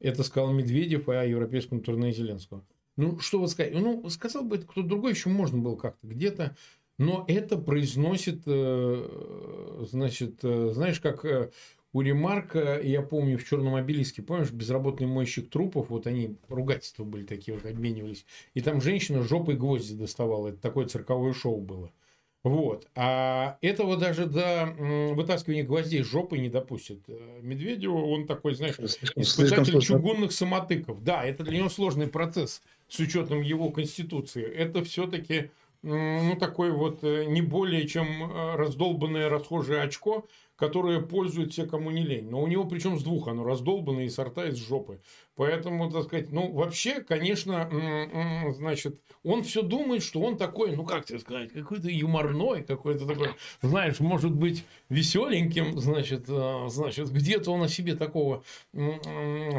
[0.00, 2.64] Это сказал Медведев о европейском турне Зеленского.
[2.96, 3.74] Ну, что вот сказать?
[3.74, 6.56] Ну, сказал бы кто-то другой, еще можно было как-то где-то
[6.98, 11.50] но это произносит, э, значит, э, знаешь, как э,
[11.92, 17.24] у Ремарка, я помню, в Черном обелиске, помнишь, безработный мойщик трупов, вот они, ругательства были
[17.24, 18.24] такие, вот обменивались.
[18.54, 20.48] И там женщина жопой гвозди доставала.
[20.48, 21.90] Это такое цирковое шоу было.
[22.46, 22.86] Вот.
[22.94, 24.72] А этого даже до
[25.14, 27.00] вытаскивания гвоздей жопой не допустит.
[27.42, 28.76] Медведеву он такой, знаешь,
[29.16, 31.02] испытатель чугунных самотыков.
[31.02, 34.44] Да, это для него сложный процесс с учетом его конституции.
[34.44, 35.50] Это все-таки
[35.82, 40.24] ну, такой вот э, не более чем э, раздолбанное расхожее очко,
[40.56, 42.28] которое пользует все, кому не лень.
[42.28, 45.00] Но у него причем с двух оно раздолбанное и сорта из жопы.
[45.36, 47.68] Поэтому, так сказать, ну, вообще, конечно,
[48.56, 53.28] значит, он все думает, что он такой, ну, как тебе сказать, какой-то юморной, какой-то такой,
[53.60, 58.42] знаешь, может быть, веселеньким, значит, э, значит, где-то он о себе такого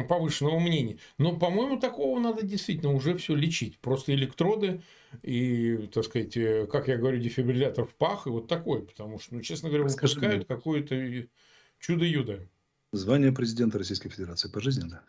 [0.08, 0.98] повышенного мнения.
[1.16, 3.78] Но, по-моему, такого надо действительно уже все лечить.
[3.78, 4.82] Просто электроды
[5.22, 9.34] и, так сказать, э, как я говорю, дефибриллятор в пах, и вот такой, потому что,
[9.34, 10.46] ну, честно говоря, выпускают
[10.88, 11.28] какое-то
[11.78, 12.40] чудо-юдо.
[12.92, 15.02] Звание президента Российской Федерации пожизненно.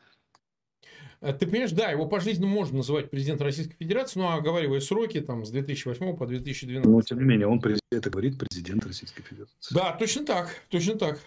[1.21, 5.45] Э, ты понимаешь, да, его пожизненно можно называть президентом Российской Федерации, но оговаривая сроки там
[5.45, 6.89] с 2008 по 2012.
[6.89, 7.61] Но, тем не менее, он
[7.91, 9.73] это говорит президент Российской Федерации.
[9.73, 11.19] Да, точно так, точно так.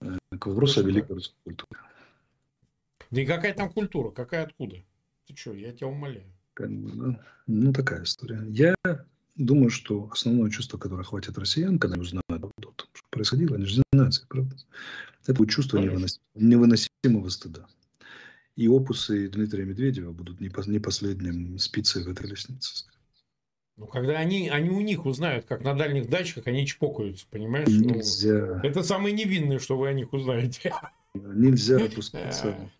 [0.00, 1.80] Э, к вопросу о великой русской культуре.
[3.10, 4.76] Да и какая там культура, какая откуда?
[5.26, 6.32] Ты что, я тебя умоляю.
[7.46, 8.42] Ну, такая история.
[8.48, 8.74] Я
[9.36, 12.21] думаю, что основное чувство, которое хватит россиян, когда узнают о том, что
[13.22, 14.56] происходило, они же знают, правда?
[15.26, 17.66] Это чувство невыносимого, невыносимого стыда.
[18.56, 22.86] И опусы Дмитрия Медведева будут не, не последним спицей в этой лестнице.
[23.76, 27.68] Ну, когда они, они у них узнают, как на дальних дачах они чпокаются, понимаешь?
[27.68, 28.60] Нельзя.
[28.62, 30.74] Ну, это самое невинное, что вы о них узнаете.
[31.14, 32.70] Нельзя опускаться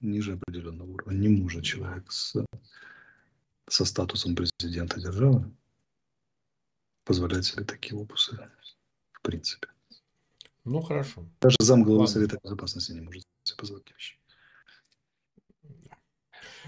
[0.00, 1.16] ниже определенного уровня.
[1.16, 2.36] Не может человек с,
[3.68, 5.50] со статусом президента державы
[7.04, 8.38] позволять себе такие опусы
[9.24, 9.68] принципе.
[10.64, 11.24] Ну, хорошо.
[11.40, 14.18] Даже зам главы Совета Безопасности не может себе позволить вещи.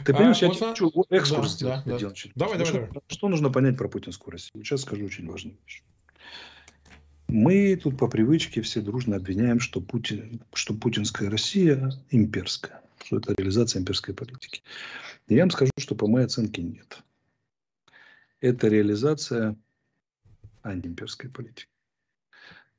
[0.05, 2.03] Ты понимаешь, а, я вот хочу экскурс да, сделать.
[2.03, 2.33] Да, да.
[2.35, 3.03] Давай, давай, что, давай.
[3.07, 4.63] Что нужно понять про путинскую Россию?
[4.63, 5.83] Сейчас скажу очень важную вещь.
[7.29, 13.35] Мы тут по привычке все дружно обвиняем, что, Путин, что путинская Россия имперская, что это
[13.37, 14.63] реализация имперской политики.
[15.29, 16.99] И я вам скажу, что по моей оценке нет.
[18.41, 19.57] Это реализация
[20.63, 21.69] антиимперской политики.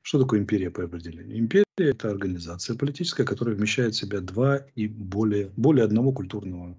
[0.08, 1.38] Что такое империя по определению?
[1.38, 6.78] Империя– это организация политическая, которая вмещает в себя два и более, более одного культурного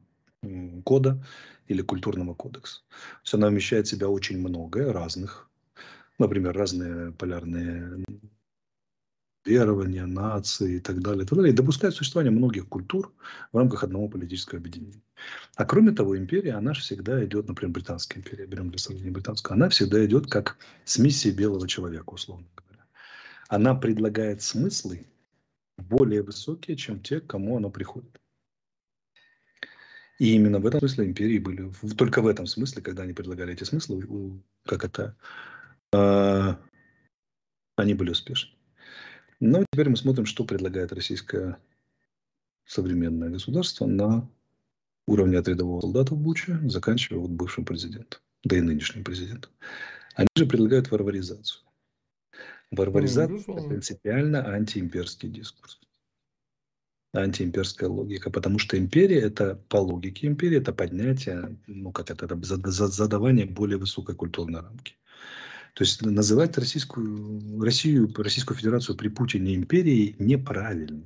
[0.83, 1.23] кода
[1.67, 2.81] или культурного кодекса.
[2.89, 5.47] То есть она вмещает в себя очень много разных,
[6.19, 8.03] например, разные полярные
[9.45, 13.13] верования, нации и так далее, и, так далее, и допускает существование многих культур
[13.53, 15.03] в рамках одного политического объединения.
[15.55, 19.55] А кроме того, империя, она же всегда идет, например, британская империя, берем для сравнения британскую,
[19.55, 20.57] она всегда идет как
[20.87, 22.68] с миссией белого человека, условно говоря.
[23.49, 25.07] Она предлагает смыслы
[25.79, 28.21] более высокие, чем те, кому она приходит.
[30.19, 33.65] И именно в этом смысле империи были, только в этом смысле, когда они предлагали эти
[33.65, 35.17] смыслы, как это,
[35.93, 36.55] э,
[37.77, 38.53] они были успешны.
[39.41, 41.57] Но теперь мы смотрим, что предлагает российское
[42.67, 44.29] современное государство на
[45.07, 49.53] уровне от рядового солдата в Буче, заканчивая вот бывшим президентом, да и нынешним президентом.
[50.17, 51.68] Они же предлагают варваризацию.
[52.71, 55.81] Варваризация ну,– принципиально антиимперский дискурс
[57.15, 62.71] антиимперская логика, потому что империя это по логике империи это поднятие, ну как это, это
[62.71, 64.97] задавание более высокой культурной рамки.
[65.75, 71.05] То есть называть российскую, Россию, Российскую Федерацию при Путине империей неправильно.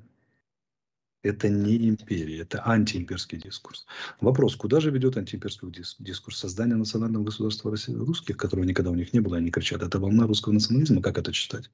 [1.23, 3.87] Это не империя, это антиимперский дискурс.
[4.21, 6.39] Вопрос, куда же ведет антиимперский дискурс?
[6.39, 10.53] Создание национального государства русских, которого никогда у них не было, они кричат, это волна русского
[10.53, 11.71] национализма, как это читать?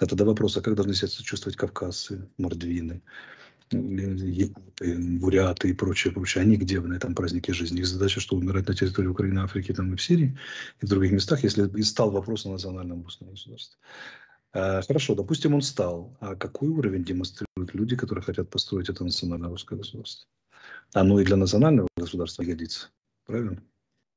[0.00, 3.02] Это до вопроса, как должны себя чувствовать кавказцы, мордвины,
[3.70, 7.80] якуты, буряты и прочее, прочее, они где на этом празднике жизни?
[7.80, 10.36] Их задача, что умирать на территории Украины, Африки там, и в Сирии,
[10.80, 13.78] и в других местах, если и стал вопрос о национальном государстве.
[14.52, 16.16] А, хорошо, допустим, он стал.
[16.20, 20.26] А какой уровень демонстрируют люди, которые хотят построить это национальное русское государство?
[20.92, 22.90] Оно и для национального государства годится.
[23.26, 23.62] Правильно?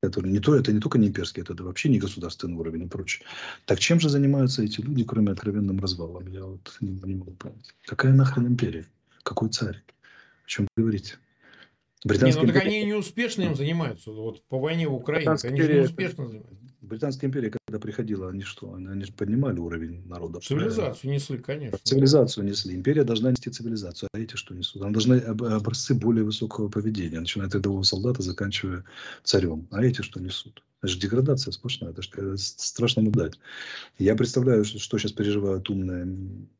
[0.02, 3.26] Это не, то, это не только не имперский, это вообще не государственный уровень и прочее.
[3.64, 6.26] Так чем же занимаются эти люди, кроме откровенным развалом?
[6.28, 7.74] Я вот не, не могу понять.
[7.86, 8.86] Какая нахрен империя?
[9.22, 9.82] Какой царь?
[10.44, 11.16] О чем вы говорите?
[12.04, 12.82] Британская не, ну так империя...
[12.82, 14.12] они неуспешно им занимаются.
[14.12, 15.80] Вот по войне в Украине они империя...
[15.80, 16.66] неуспешно занимаются.
[16.86, 18.72] Британская империя, когда приходила, они что?
[18.74, 20.40] Они же поднимали уровень народа.
[20.40, 21.78] Цивилизацию несли, конечно.
[21.82, 22.74] Цивилизацию несли.
[22.74, 24.08] Империя должна нести цивилизацию.
[24.12, 24.82] А эти что несут?
[24.82, 28.84] Она должна образцы более высокого поведения, начиная от рядового солдата, заканчивая
[29.24, 29.66] царем.
[29.72, 30.62] А эти что несут?
[30.82, 31.90] Это же деградация сплошная.
[31.90, 33.40] Это же страшно наблюдать.
[33.98, 36.06] Я представляю, что, что сейчас переживают умные,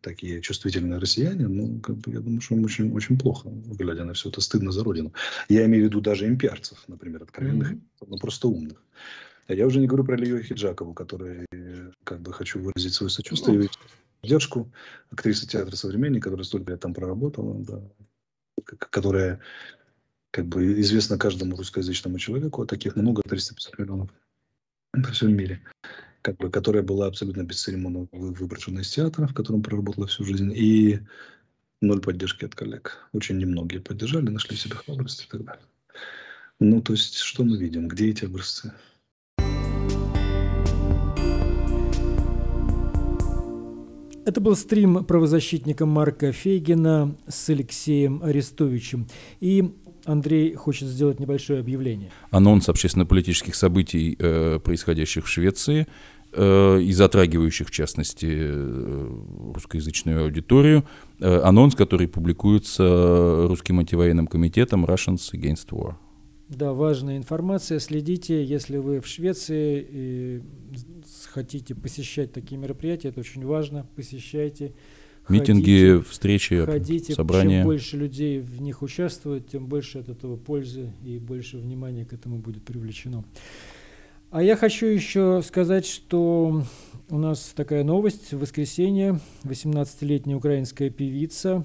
[0.01, 1.47] такие чувствительные россияне.
[1.47, 4.41] Ну, как бы, я думаю, что им очень, очень плохо, глядя на все это.
[4.41, 5.13] Стыдно за родину.
[5.49, 8.07] Я имею в виду даже имперцев, например, откровенных, mm-hmm.
[8.09, 8.83] ну, просто умных.
[9.47, 11.47] А я уже не говорю про Илью Хиджакову, который,
[12.05, 13.69] как бы, хочу выразить свое сочувствие и
[14.21, 14.73] поддержку.
[15.11, 17.83] Актриса театра «Современник», которая столько лет там проработала, да,
[18.65, 19.41] которая
[20.33, 24.11] как бы известна каждому русскоязычному человеку, а таких много, 350 миллионов
[24.93, 25.63] по всем мире,
[26.23, 31.01] как бы, которая была абсолютно бесцеремонно выброшена из театра, в котором проработала всю жизнь, и
[31.81, 33.09] ноль поддержки от коллег.
[33.13, 35.65] Очень немногие поддержали, нашли себе храбрость и так далее.
[36.59, 37.87] Ну, то есть, что мы видим?
[37.87, 38.73] Где эти образцы?
[44.27, 49.07] Это был стрим правозащитника Марка Фейгина с Алексеем Арестовичем.
[49.39, 49.73] И
[50.05, 52.11] Андрей хочет сделать небольшое объявление.
[52.33, 55.87] Анонс общественно-политических событий, э, происходящих в Швеции,
[56.33, 59.09] э, и затрагивающих, в частности, э,
[59.55, 60.85] русскоязычную аудиторию.
[61.21, 65.95] Анонс, который публикуется русским антивоенным комитетом Russians Against War.
[66.49, 67.81] Да, важная информация.
[67.81, 70.43] Следите, если вы в Швеции и
[71.33, 73.87] хотите посещать такие мероприятия, это очень важно.
[73.97, 74.73] Посещайте.
[75.29, 77.59] Митинги, ходите, встречи, ходите, собрания.
[77.59, 82.13] Чем больше людей в них участвует, тем больше от этого пользы и больше внимания к
[82.13, 83.25] этому будет привлечено.
[84.31, 86.63] А я хочу еще сказать, что
[87.11, 88.33] у нас такая новость.
[88.33, 91.65] В воскресенье 18-летняя украинская певица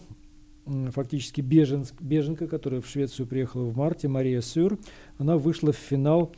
[0.92, 4.80] фактически беженск, беженка, которая в Швецию приехала в марте, Мария Сюр,
[5.18, 6.34] она вышла в финал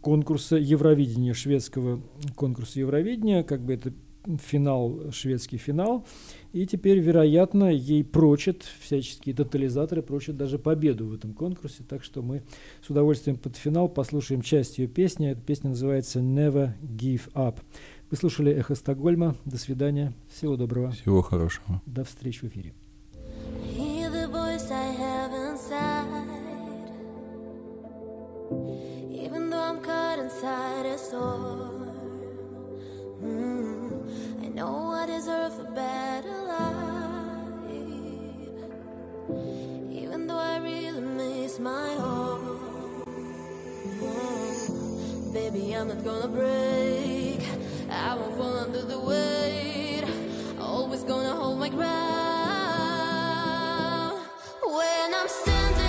[0.00, 2.00] конкурса Евровидения, шведского
[2.34, 3.92] конкурса Евровидения, как бы это
[4.38, 6.06] финал, шведский финал,
[6.52, 12.22] и теперь, вероятно, ей прочат, всяческие тотализаторы прочат даже победу в этом конкурсе, так что
[12.22, 12.42] мы
[12.82, 17.56] с удовольствием под финал послушаем часть ее песни, эта песня называется «Never Give Up».
[18.10, 20.90] Вы слушали «Эхо Стокгольма», до свидания, всего доброго.
[20.90, 21.80] Всего хорошего.
[21.86, 22.74] До встречи в эфире.
[29.30, 31.88] Even though I'm caught inside a storm,
[33.22, 37.70] mm, I know I deserve a better life.
[39.92, 43.04] Even though I really miss my home,
[43.86, 47.40] mm, baby, I'm not gonna break.
[47.90, 50.04] I won't fall under the weight.
[50.58, 52.39] Always gonna hold my ground.
[54.80, 55.79] when I'm standing